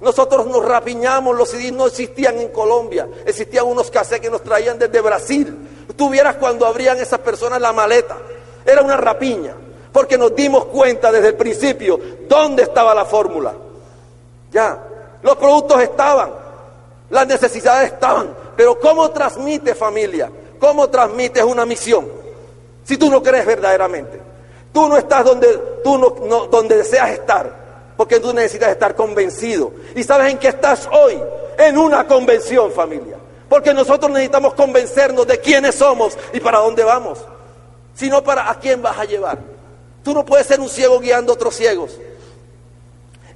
[0.07, 4.79] Nosotros nos rapiñamos, los CDs no existían en Colombia, existían unos cassettes que nos traían
[4.79, 5.69] desde Brasil.
[5.97, 8.17] Tú vieras cuando abrían esas personas la maleta,
[8.65, 9.57] era una rapiña,
[9.91, 13.53] porque nos dimos cuenta desde el principio dónde estaba la fórmula.
[14.53, 14.81] Ya,
[15.23, 16.31] los productos estaban,
[17.11, 20.31] las necesidades estaban, pero ¿cómo transmite familia?
[20.61, 22.07] ¿Cómo transmites una misión?
[22.85, 24.21] Si tú no crees verdaderamente,
[24.73, 25.49] tú no estás donde,
[25.83, 27.66] tú no, donde deseas estar.
[27.97, 29.73] Porque tú necesitas estar convencido.
[29.95, 31.19] ¿Y sabes en qué estás hoy?
[31.59, 33.17] En una convención, familia.
[33.49, 37.19] Porque nosotros necesitamos convencernos de quiénes somos y para dónde vamos.
[37.95, 39.39] Sino para a quién vas a llevar.
[40.03, 41.97] Tú no puedes ser un ciego guiando a otros ciegos.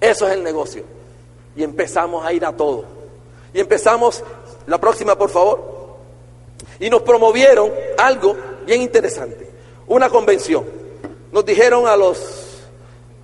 [0.01, 0.85] Eso es el negocio.
[1.57, 2.85] Y empezamos a ir a todo.
[3.53, 4.23] Y empezamos,
[4.66, 5.99] la próxima por favor.
[6.79, 9.51] Y nos promovieron algo bien interesante.
[9.87, 10.64] Una convención.
[11.33, 12.39] Nos dijeron a los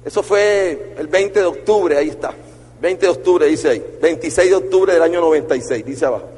[0.07, 2.33] eso fue el 20 de octubre, ahí está.
[2.81, 3.99] 20 de octubre, dice ahí.
[4.01, 6.29] 26 de octubre del año 96, dice abajo.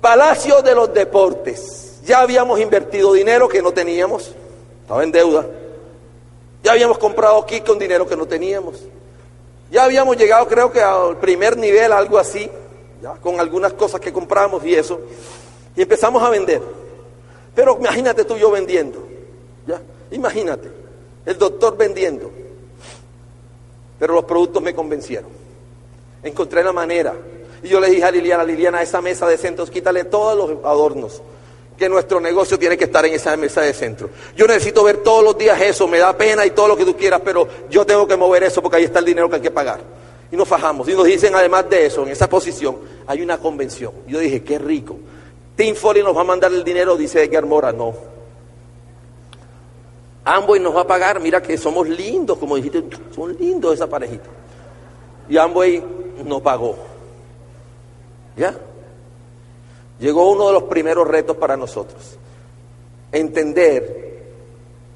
[0.00, 2.00] Palacio de los Deportes.
[2.06, 4.34] Ya habíamos invertido dinero que no teníamos.
[4.80, 5.46] Estaba en deuda.
[6.62, 8.82] Ya habíamos comprado aquí con dinero que no teníamos.
[9.70, 12.48] Ya habíamos llegado, creo que al primer nivel, algo así,
[13.02, 15.00] ya, con algunas cosas que compramos y eso.
[15.76, 16.62] Y empezamos a vender.
[17.54, 19.06] Pero imagínate tú y yo vendiendo.
[19.66, 19.82] ¿ya?
[20.10, 20.85] Imagínate
[21.26, 22.30] el doctor vendiendo.
[23.98, 25.30] Pero los productos me convencieron.
[26.22, 27.14] Encontré la manera.
[27.62, 31.20] Y yo le dije a Liliana, Liliana, esa mesa de centros, quítale todos los adornos.
[31.76, 34.08] Que nuestro negocio tiene que estar en esa mesa de centro.
[34.34, 36.96] Yo necesito ver todos los días eso, me da pena y todo lo que tú
[36.96, 39.50] quieras, pero yo tengo que mover eso porque ahí está el dinero que hay que
[39.50, 39.80] pagar.
[40.30, 40.88] Y nos fajamos.
[40.88, 43.92] Y nos dicen, además de eso, en esa posición, hay una convención.
[44.06, 44.96] Yo dije, qué rico.
[45.54, 47.72] Tim Foley nos va a mandar el dinero, dice Edgar Mora.
[47.72, 47.94] No,
[50.28, 52.82] Amboy nos va a pagar, mira que somos lindos, como dijiste,
[53.14, 54.28] son lindos esa parejita.
[55.28, 55.80] Y Amboy
[56.24, 56.76] nos pagó.
[58.36, 58.52] ¿Ya?
[60.00, 62.18] Llegó uno de los primeros retos para nosotros.
[63.12, 64.24] Entender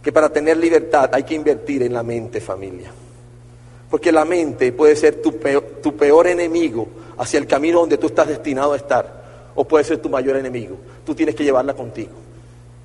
[0.03, 2.91] que para tener libertad hay que invertir en la mente, familia.
[3.89, 6.89] Porque la mente puede ser tu peor, tu peor enemigo
[7.19, 9.53] hacia el camino donde tú estás destinado a estar.
[9.55, 10.77] O puede ser tu mayor enemigo.
[11.07, 12.15] Tú tienes que llevarla contigo.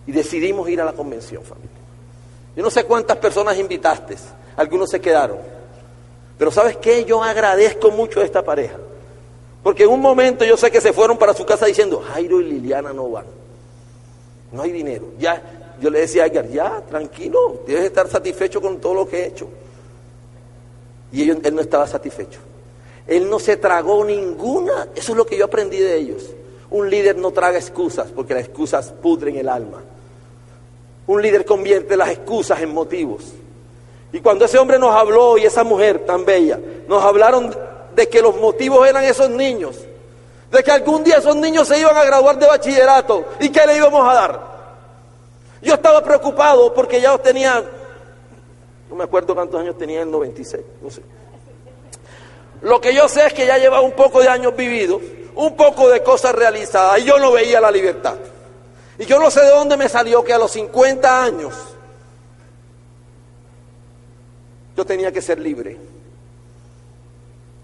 [0.05, 1.85] Y decidimos ir a la convención, familia.
[2.56, 4.15] Yo no sé cuántas personas invitaste,
[4.56, 5.38] algunos se quedaron.
[6.38, 7.06] Pero ¿sabes qué?
[7.06, 8.78] Yo agradezco mucho a esta pareja.
[9.63, 12.46] Porque en un momento yo sé que se fueron para su casa diciendo, Jairo y
[12.46, 13.26] Liliana no van.
[14.52, 15.13] No hay dinero.
[15.18, 15.41] Ya,
[15.82, 19.28] yo le decía a Edgar, ya, tranquilo, debes estar satisfecho con todo lo que he
[19.28, 19.48] hecho.
[21.12, 22.39] Y él no estaba satisfecho.
[23.08, 26.29] Él no se tragó ninguna, eso es lo que yo aprendí de ellos.
[26.69, 29.82] Un líder no traga excusas, porque las excusas pudren el alma.
[31.08, 33.23] Un líder convierte las excusas en motivos.
[34.12, 37.56] Y cuando ese hombre nos habló y esa mujer tan bella, nos hablaron
[37.93, 39.77] de que los motivos eran esos niños,
[40.51, 43.77] de que algún día esos niños se iban a graduar de bachillerato y que le
[43.77, 44.56] íbamos a dar.
[45.62, 47.63] Yo estaba preocupado porque ya tenía,
[48.89, 51.01] no me acuerdo cuántos años tenía en el 96, no sé.
[52.62, 55.01] Lo que yo sé es que ya llevaba un poco de años vividos,
[55.35, 58.15] un poco de cosas realizadas y yo no veía la libertad.
[58.98, 61.54] Y yo no sé de dónde me salió que a los 50 años
[64.75, 65.77] yo tenía que ser libre.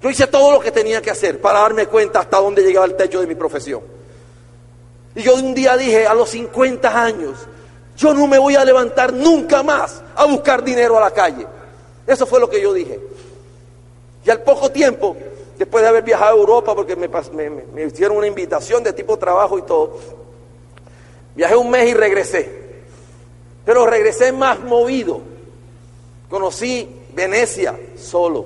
[0.01, 2.95] Yo hice todo lo que tenía que hacer para darme cuenta hasta dónde llegaba el
[2.95, 3.81] techo de mi profesión.
[5.15, 7.37] Y yo un día dije, a los 50 años,
[7.97, 11.45] yo no me voy a levantar nunca más a buscar dinero a la calle.
[12.07, 12.99] Eso fue lo que yo dije.
[14.25, 15.15] Y al poco tiempo,
[15.57, 19.59] después de haber viajado a Europa, porque me, me hicieron una invitación de tipo trabajo
[19.59, 19.99] y todo,
[21.35, 22.61] viajé un mes y regresé.
[23.65, 25.21] Pero regresé más movido.
[26.29, 28.45] Conocí Venecia solo.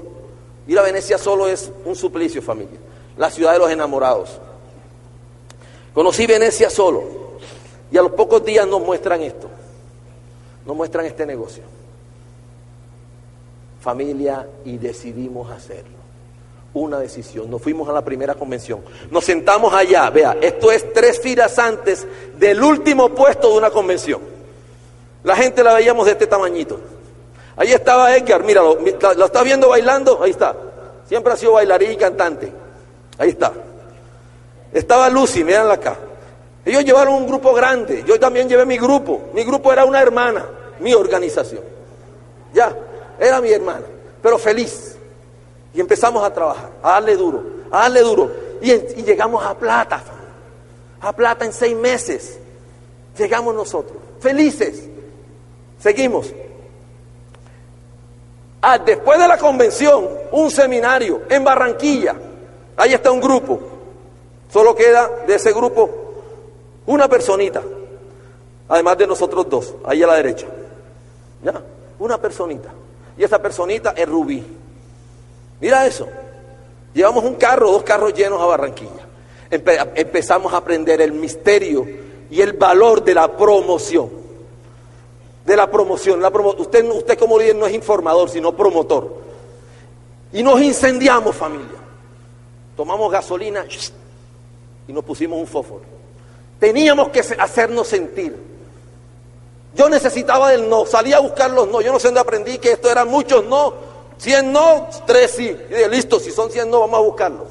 [0.68, 2.80] Ir a Venecia solo es un suplicio, familia.
[3.18, 4.40] La ciudad de los enamorados.
[5.94, 7.04] Conocí Venecia solo.
[7.92, 9.48] Y a los pocos días nos muestran esto.
[10.66, 11.64] Nos muestran este negocio.
[13.80, 16.05] Familia, y decidimos hacerlo.
[16.76, 17.50] Una decisión.
[17.50, 18.82] Nos fuimos a la primera convención.
[19.10, 20.10] Nos sentamos allá.
[20.10, 22.06] Vea, esto es tres filas antes
[22.38, 24.20] del último puesto de una convención.
[25.24, 26.78] La gente la veíamos de este tamañito.
[27.56, 28.78] Ahí estaba Edgar, míralo,
[29.16, 30.54] lo estás viendo bailando, ahí está.
[31.08, 32.52] Siempre ha sido bailarín y cantante.
[33.18, 33.54] Ahí está.
[34.74, 35.98] Estaba Lucy, mírenla acá.
[36.66, 39.30] Ellos llevaron un grupo grande, yo también llevé mi grupo.
[39.34, 40.46] Mi grupo era una hermana,
[40.82, 41.64] mi organización.
[42.54, 42.76] Ya,
[43.18, 43.86] era mi hermana,
[44.22, 44.95] pero feliz.
[45.76, 48.32] Y empezamos a trabajar, a darle duro, a darle duro.
[48.62, 48.72] Y,
[49.04, 50.02] llegamos a plata,
[51.02, 52.40] a plata en seis meses.
[53.18, 54.84] Llegamos nosotros, felices.
[55.78, 56.34] Seguimos.
[58.62, 62.16] Ah, después de la convención, un seminario en Barranquilla.
[62.78, 63.60] Ahí está un grupo.
[64.52, 65.90] Solo queda de ese grupo
[66.86, 67.62] una personita.
[68.70, 70.48] Además de nosotros dos, ahí a la derecha.
[71.44, 71.62] ¿Ya?
[72.00, 72.70] Una personita.
[73.18, 74.44] Y esa personita es Rubí.
[75.66, 76.08] Mira eso.
[76.94, 79.08] Llevamos un carro, dos carros llenos a Barranquilla.
[79.50, 81.88] empezamos a aprender el misterio
[82.30, 84.12] y el valor de la promoción
[85.44, 86.22] de la promoción.
[86.22, 89.16] La usted, usted como líder no es informador, sino promotor.
[90.34, 91.80] Y nos incendiamos, familia.
[92.78, 93.66] Tomamos gasolina
[94.88, 95.82] y nos pusimos un fósforo.
[96.60, 98.38] Teníamos que hacernos sentir.
[99.74, 101.82] Yo necesitaba del no, salí a buscar los no.
[101.82, 103.85] Yo no sé dónde aprendí que esto eran muchos no.
[104.18, 105.58] 100 no, 3 sí.
[105.70, 107.48] Y dije, listo, si son 100 no, vamos a buscarlos.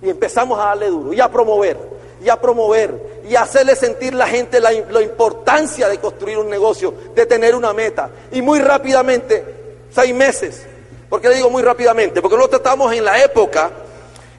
[0.00, 1.92] Y empezamos a darle duro y a promover
[2.22, 6.94] y a promover y a hacerle sentir la gente la, importancia de construir un negocio,
[7.14, 8.10] de tener una meta.
[8.30, 9.44] Y muy rápidamente,
[9.90, 10.64] seis meses,
[11.08, 12.22] ¿por qué le digo muy rápidamente?
[12.22, 13.70] Porque nosotros estamos en la época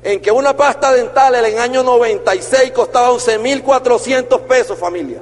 [0.02, 5.22] en que una pasta dental en el año 96 costaba 11.400 pesos familia.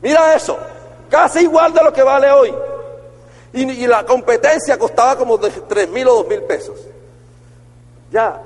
[0.00, 0.58] Mira eso,
[1.10, 2.54] casi igual de lo que vale hoy.
[3.52, 6.78] Y, la competencia costaba como 3.000 o 2.000 pesos.
[8.10, 8.42] Ya,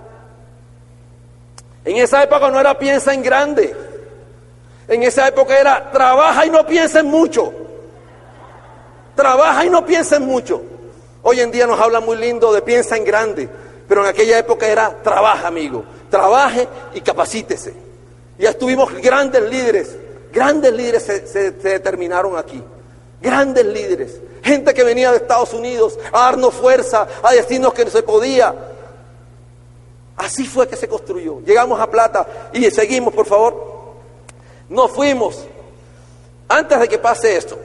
[1.84, 3.74] en esa época no era piensa en grande.
[4.88, 7.52] En esa época era trabaja y no piensen mucho.
[9.14, 10.62] Trabaja y no piensen mucho.
[11.22, 13.48] Hoy en día nos habla muy lindo de piensa en grande,
[13.88, 15.84] pero en aquella época era trabaja, amigo.
[16.10, 17.74] Trabaje y capacítese.
[18.38, 19.96] Ya estuvimos grandes líderes,
[20.32, 22.62] grandes líderes se, se determinaron aquí.
[23.20, 24.20] Grandes líderes.
[24.42, 28.72] Gente que venía de Estados Unidos a darnos fuerza, a decirnos que no se podía,
[30.16, 31.40] Así fue que se construyó.
[31.40, 33.72] Llegamos a Plata y seguimos, por favor.
[34.68, 35.44] Nos fuimos.
[36.48, 37.58] Antes de que pase esto,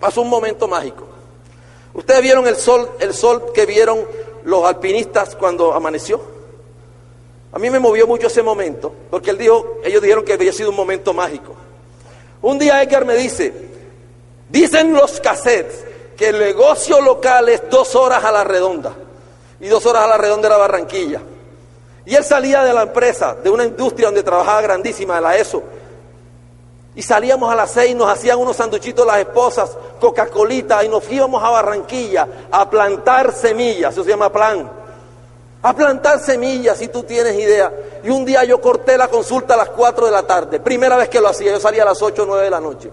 [0.00, 1.04] pasó un momento mágico.
[1.94, 4.04] Ustedes vieron el sol, el sol que vieron
[4.44, 6.20] los alpinistas cuando amaneció.
[7.52, 10.70] A mí me movió mucho ese momento, porque él dijo, ellos dijeron que había sido
[10.70, 11.54] un momento mágico.
[12.42, 13.69] Un día Edgar me dice,
[14.50, 15.84] dicen los cassettes
[16.16, 18.92] que el negocio local es dos horas a la redonda.
[19.58, 21.22] Y dos horas a la redonda era Barranquilla.
[22.04, 25.62] Y él salía de la empresa, de una industria donde trabajaba grandísima, de la ESO.
[26.94, 29.70] Y salíamos a las seis, nos hacían unos sanduchitos las esposas,
[30.00, 34.70] Coca-Colita, y nos íbamos a Barranquilla a plantar semillas, eso se llama plan.
[35.62, 37.72] A plantar semillas, si tú tienes idea.
[38.02, 41.08] Y un día yo corté la consulta a las cuatro de la tarde, primera vez
[41.08, 42.90] que lo hacía, yo salía a las ocho o nueve de la noche.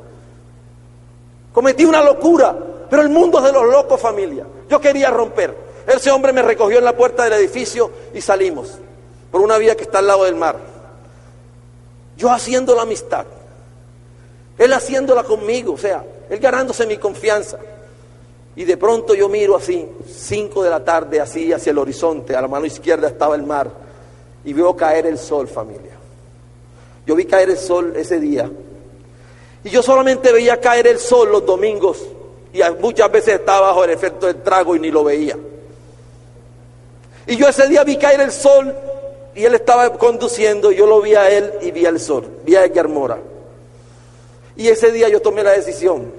[1.58, 2.56] Cometí una locura,
[2.88, 4.46] pero el mundo es de los locos, familia.
[4.70, 5.58] Yo quería romper.
[5.88, 8.78] Ese hombre me recogió en la puerta del edificio y salimos
[9.32, 10.56] por una vía que está al lado del mar.
[12.16, 13.26] Yo haciendo la amistad,
[14.56, 17.58] él haciéndola conmigo, o sea, él ganándose mi confianza.
[18.56, 22.42] Y de pronto yo miro así, cinco de la tarde, así hacia el horizonte, a
[22.42, 23.72] la mano izquierda estaba el mar,
[24.46, 25.98] y veo caer el sol, familia.
[27.08, 28.48] Yo vi caer el sol ese día.
[29.68, 32.02] Y yo solamente veía caer el sol los domingos,
[32.54, 35.38] y muchas veces estaba bajo el efecto del trago y ni lo veía.
[37.26, 38.74] Y yo ese día vi caer el sol
[39.36, 42.64] y él estaba conduciendo, yo lo vi a él y vi al sol, vi a
[42.64, 42.88] Edgar.
[44.56, 46.14] Y ese día yo tomé la decisión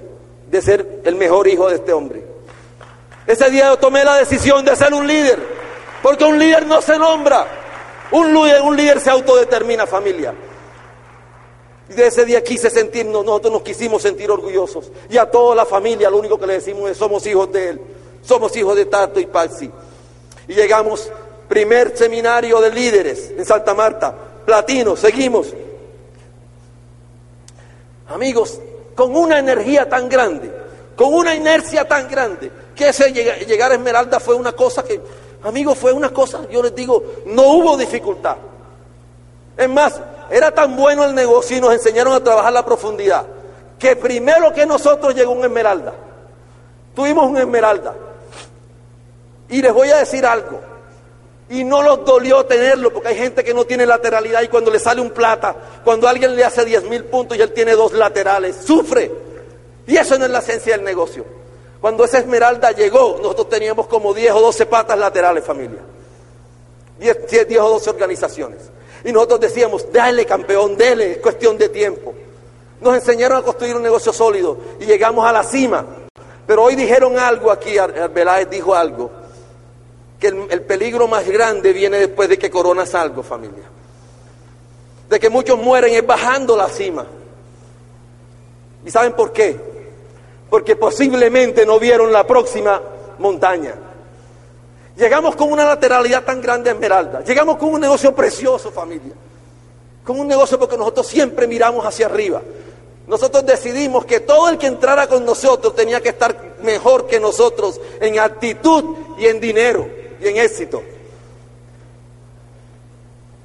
[0.47, 2.23] de ser el mejor hijo de este hombre.
[3.25, 5.39] Ese día yo tomé la decisión de ser un líder,
[6.03, 7.47] porque un líder no se nombra,
[8.11, 10.35] un líder, un líder se autodetermina familia.
[11.89, 14.91] Y de ese día quise sentirnos, nosotros nos quisimos sentir orgullosos.
[15.09, 17.81] Y a toda la familia lo único que le decimos es, somos hijos de Él.
[18.21, 19.71] Somos hijos de Tato y Paxi.
[20.47, 21.11] Y llegamos,
[21.47, 24.15] primer seminario de líderes en Santa Marta,
[24.45, 25.53] platino, seguimos.
[28.07, 28.59] Amigos,
[28.95, 30.51] con una energía tan grande,
[30.95, 34.99] con una inercia tan grande, que ese llegar a Esmeralda fue una cosa que,
[35.43, 38.37] amigos, fue una cosa, yo les digo, no hubo dificultad.
[39.59, 39.99] Es más,
[40.29, 43.25] era tan bueno el negocio y nos enseñaron a trabajar la profundidad,
[43.77, 45.93] que primero que nosotros llegó un Esmeralda.
[46.95, 47.93] Tuvimos un Esmeralda.
[49.49, 50.61] Y les voy a decir algo.
[51.49, 54.79] Y no los dolió tenerlo, porque hay gente que no tiene lateralidad y cuando le
[54.79, 55.53] sale un plata,
[55.83, 59.11] cuando alguien le hace 10 mil puntos y él tiene dos laterales, sufre.
[59.87, 61.25] Y eso no es la esencia del negocio.
[61.81, 65.81] Cuando esa esmeralda llegó, nosotros teníamos como 10 o 12 patas laterales, familia.
[66.97, 68.78] 10, 10 o 12 organizaciones.
[69.03, 72.13] Y nosotros decíamos, dale campeón, dele, es cuestión de tiempo.
[72.81, 75.85] Nos enseñaron a construir un negocio sólido y llegamos a la cima.
[76.45, 79.11] Pero hoy dijeron algo aquí, Arbeláez dijo algo
[80.19, 83.63] que el, peligro más grande viene después de que coronas algo, familia.
[85.09, 87.05] De que muchos mueren es bajando la cima.
[88.85, 89.57] ¿Y saben por qué?
[90.49, 92.81] Porque posiblemente no vieron la próxima
[93.19, 93.75] montaña.
[94.99, 97.23] Llegamos con una lateralidad tan grande a Esmeralda.
[97.23, 99.13] Llegamos con un negocio precioso, familia.
[100.03, 102.41] Con un negocio porque nosotros siempre miramos hacia arriba.
[103.07, 107.79] Nosotros decidimos que todo el que entrara con nosotros tenía que estar mejor que nosotros
[108.01, 109.87] en actitud y en dinero
[110.19, 110.83] y en éxito.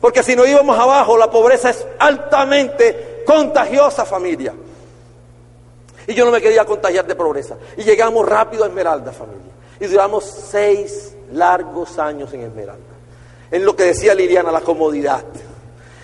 [0.00, 4.52] Porque si no íbamos abajo, la pobreza es altamente contagiosa, familia.
[6.08, 7.56] Y yo no me quería contagiar de pobreza.
[7.76, 9.52] Y llegamos rápido a Esmeralda, familia.
[9.78, 12.82] Y duramos seis largos años en Esmeralda.
[13.50, 15.24] En lo que decía Liliana, la comodidad.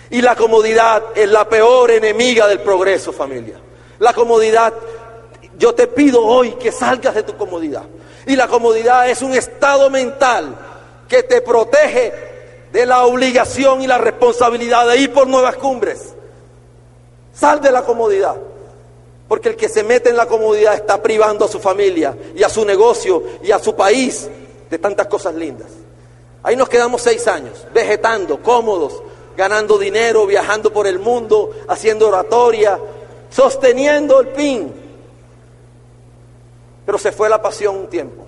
[0.09, 3.55] Y la comodidad es la peor enemiga del progreso, familia.
[3.99, 4.73] La comodidad,
[5.57, 7.83] yo te pido hoy que salgas de tu comodidad.
[8.25, 10.55] Y la comodidad es un estado mental
[11.07, 12.13] que te protege
[12.71, 16.13] de la obligación y la responsabilidad de ir por nuevas cumbres.
[17.33, 18.35] Sal de la comodidad.
[19.27, 22.49] Porque el que se mete en la comodidad está privando a su familia y a
[22.49, 24.29] su negocio y a su país
[24.71, 25.67] de tantas cosas lindas.
[26.41, 29.03] Ahí nos quedamos seis años, vegetando, cómodos,
[29.35, 32.79] ganando dinero, viajando por el mundo, haciendo oratoria,
[33.29, 34.73] sosteniendo el pin.
[36.85, 38.25] Pero se fue la pasión un tiempo.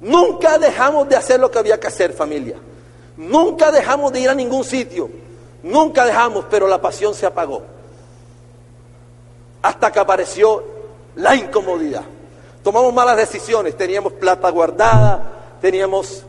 [0.00, 2.56] Nunca dejamos de hacer lo que había que hacer, familia.
[3.16, 5.10] Nunca dejamos de ir a ningún sitio.
[5.64, 7.62] Nunca dejamos, pero la pasión se apagó.
[9.60, 10.64] Hasta que apareció
[11.16, 12.04] la incomodidad.
[12.62, 16.22] Tomamos malas decisiones, teníamos plata guardada, teníamos,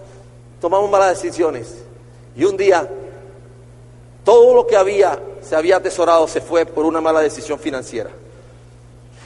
[0.59, 1.75] tomamos malas decisiones.
[2.35, 2.89] Y un día,
[4.23, 8.09] todo lo que había, se había atesorado, se fue por una mala decisión financiera.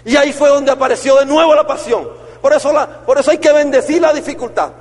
[0.03, 2.09] Y ahí fue donde apareció de nuevo la pasión.
[2.41, 2.71] Por eso,
[3.05, 4.71] por eso hay que bendecir la dificultad.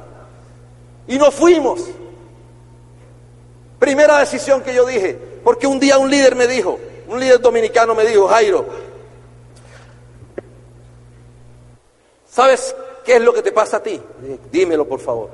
[1.06, 1.80] Y nos fuimos.
[3.78, 7.94] Primera decisión que yo dije, porque un día un líder me dijo, un líder dominicano
[7.94, 8.66] me dijo, Jairo,
[12.36, 13.98] ¿sabes qué es lo que te pasa a ti?
[14.52, 15.30] dímelo por favor.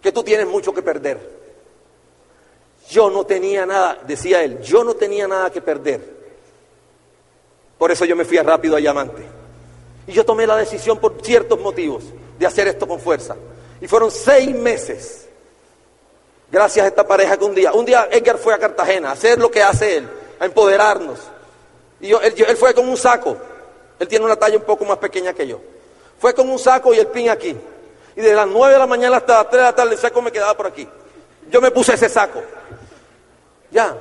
[0.00, 1.18] Que tú tienes mucho que perder.
[2.88, 6.00] Yo no tenía nada, decía él, yo no tenía nada que perder.
[7.78, 9.22] Por eso yo me fui rápido a Diamante.
[10.06, 12.04] Y yo tomé la decisión por ciertos motivos
[12.38, 13.34] de hacer esto con fuerza.
[13.80, 15.26] Y fueron seis meses.
[16.50, 19.38] Gracias a esta pareja que un día, un día Edgar fue a Cartagena a hacer
[19.38, 20.08] lo que hace él,
[20.38, 21.18] a empoderarnos.
[22.00, 23.36] Y yo, él, él, fue con un saco.
[23.98, 25.60] Él tiene una talla un poco más pequeña que yo.
[26.22, 27.52] Fue con un saco y el pin aquí.
[28.14, 30.22] Y de las nueve de la mañana hasta las tres de la tarde el saco
[30.22, 30.86] me quedaba por aquí.
[31.50, 32.40] Yo me puse ese saco.
[33.72, 33.98] Ya.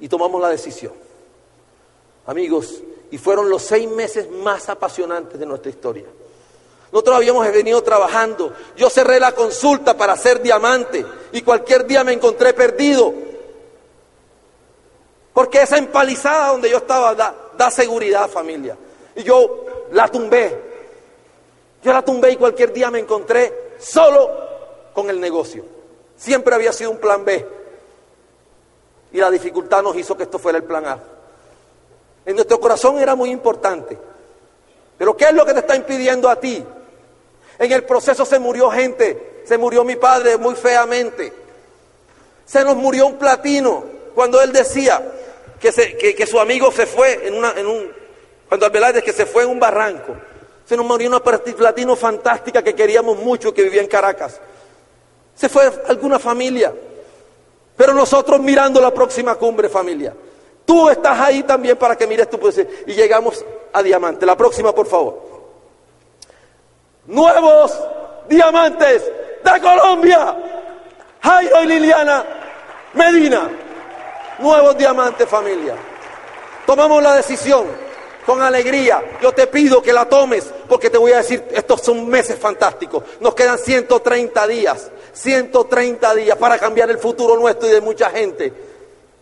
[0.00, 0.94] Y tomamos la decisión.
[2.24, 2.80] Amigos,
[3.10, 6.06] y fueron los seis meses más apasionantes de nuestra historia.
[6.90, 8.54] Nosotros habíamos venido trabajando.
[8.74, 13.12] Yo cerré la consulta para ser diamante y cualquier día me encontré perdido.
[15.34, 18.78] Porque esa empalizada donde yo estaba da, da seguridad, familia.
[19.14, 20.65] Y yo la tumbé.
[21.82, 24.30] Yo la tumbé y cualquier día me encontré solo
[24.92, 25.64] con el negocio.
[26.16, 27.46] Siempre había sido un plan B.
[29.12, 30.98] Y la dificultad nos hizo que esto fuera el plan A.
[32.24, 33.96] En nuestro corazón era muy importante.
[34.98, 36.64] Pero ¿qué es lo que te está impidiendo a ti?
[37.58, 41.32] En el proceso se murió gente, se murió mi padre muy feamente.
[42.44, 45.02] Se nos murió un platino cuando él decía
[45.60, 47.92] que, que, su amigo se fue en, una, en un,
[48.48, 50.16] cuando que se fue en un barranco.
[50.66, 54.40] Se nos murió una platino fantástica que queríamos mucho que vivía en Caracas.
[55.34, 56.74] Se fue alguna familia.
[57.76, 60.12] Pero nosotros mirando la próxima cumbre, familia.
[60.64, 62.66] Tú estás ahí también para que mires tu poesía.
[62.86, 64.26] Y llegamos a diamante.
[64.26, 65.22] La próxima, por favor.
[67.06, 67.78] Nuevos
[68.28, 69.04] diamantes
[69.44, 70.36] de Colombia.
[71.22, 72.24] Jairo y Liliana
[72.94, 73.48] Medina.
[74.40, 75.76] Nuevos diamantes, familia.
[76.66, 77.85] Tomamos la decisión
[78.26, 79.18] con alegría.
[79.22, 83.04] Yo te pido que la tomes porque te voy a decir, estos son meses fantásticos.
[83.20, 88.52] Nos quedan 130 días, 130 días para cambiar el futuro nuestro y de mucha gente.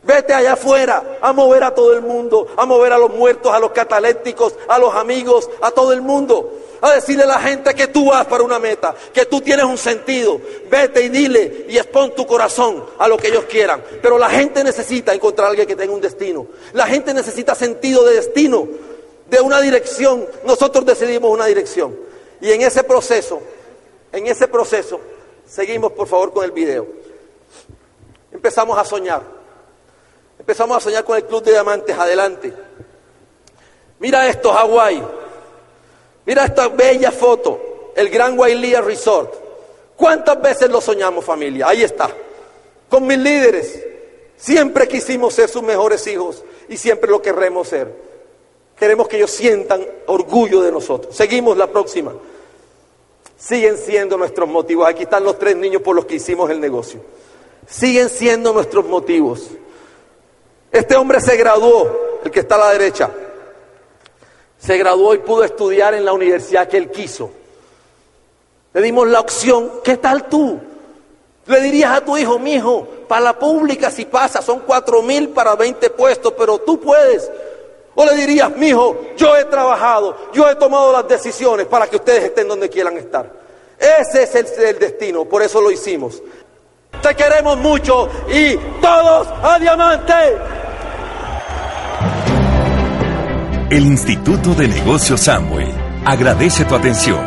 [0.03, 3.59] Vete allá afuera a mover a todo el mundo, a mover a los muertos, a
[3.59, 6.61] los catalépticos, a los amigos, a todo el mundo.
[6.83, 9.79] A decirle a la gente que tú vas para una meta, que tú tienes un
[9.79, 10.39] sentido.
[10.71, 13.83] Vete y dile y expon tu corazón a lo que ellos quieran.
[14.03, 16.47] Pero la gente necesita encontrar a alguien que tenga un destino.
[16.75, 18.69] La gente necesita sentido de destino,
[19.27, 20.27] de una dirección.
[20.45, 21.97] Nosotros decidimos una dirección.
[22.41, 23.41] Y en ese proceso,
[24.13, 25.01] en ese proceso,
[25.47, 26.87] seguimos por favor con el video.
[28.33, 29.23] Empezamos a soñar.
[30.39, 31.97] Empezamos a soñar con el Club de Diamantes.
[31.97, 32.53] Adelante.
[33.99, 35.03] Mira esto, Hawái.
[36.27, 39.35] Mira esta bella foto, el Gran Wailea Resort.
[39.97, 41.69] ¿Cuántas veces lo soñamos familia?
[41.69, 42.11] Ahí está.
[42.89, 43.83] Con mis líderes.
[44.37, 48.14] Siempre quisimos ser sus mejores hijos y siempre lo querremos ser.
[48.77, 51.15] Queremos que ellos sientan orgullo de nosotros.
[51.15, 52.13] Seguimos la próxima.
[53.37, 54.89] Siguen siendo nuestros motivos.
[54.89, 57.01] Aquí están los tres niños por los que hicimos el negocio.
[57.69, 59.49] Siguen siendo nuestros motivos.
[60.73, 63.11] Este hombre se graduó, el que está a la derecha,
[64.59, 67.31] se graduó y pudo estudiar en la universidad que él quiso.
[68.73, 70.59] Le dimos la opción, ¿qué tal tú?
[71.47, 75.29] Le dirías a tu hijo, mi hijo, para la pública si pasa, son cuatro mil
[75.29, 77.31] para 20 puestos, pero tú puedes.
[77.97, 81.97] O le dirías, mi hijo, yo he trabajado, yo he tomado las decisiones para que
[81.97, 83.31] ustedes estén donde quieran estar.
[83.79, 86.23] Ese es el, el destino, por eso lo hicimos.
[87.03, 90.13] Te queremos mucho y todos a diamante.
[93.71, 95.69] El Instituto de Negocios Amway
[96.05, 97.21] agradece tu atención.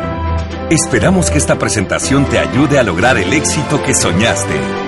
[0.70, 4.87] Esperamos que esta presentación te ayude a lograr el éxito que soñaste.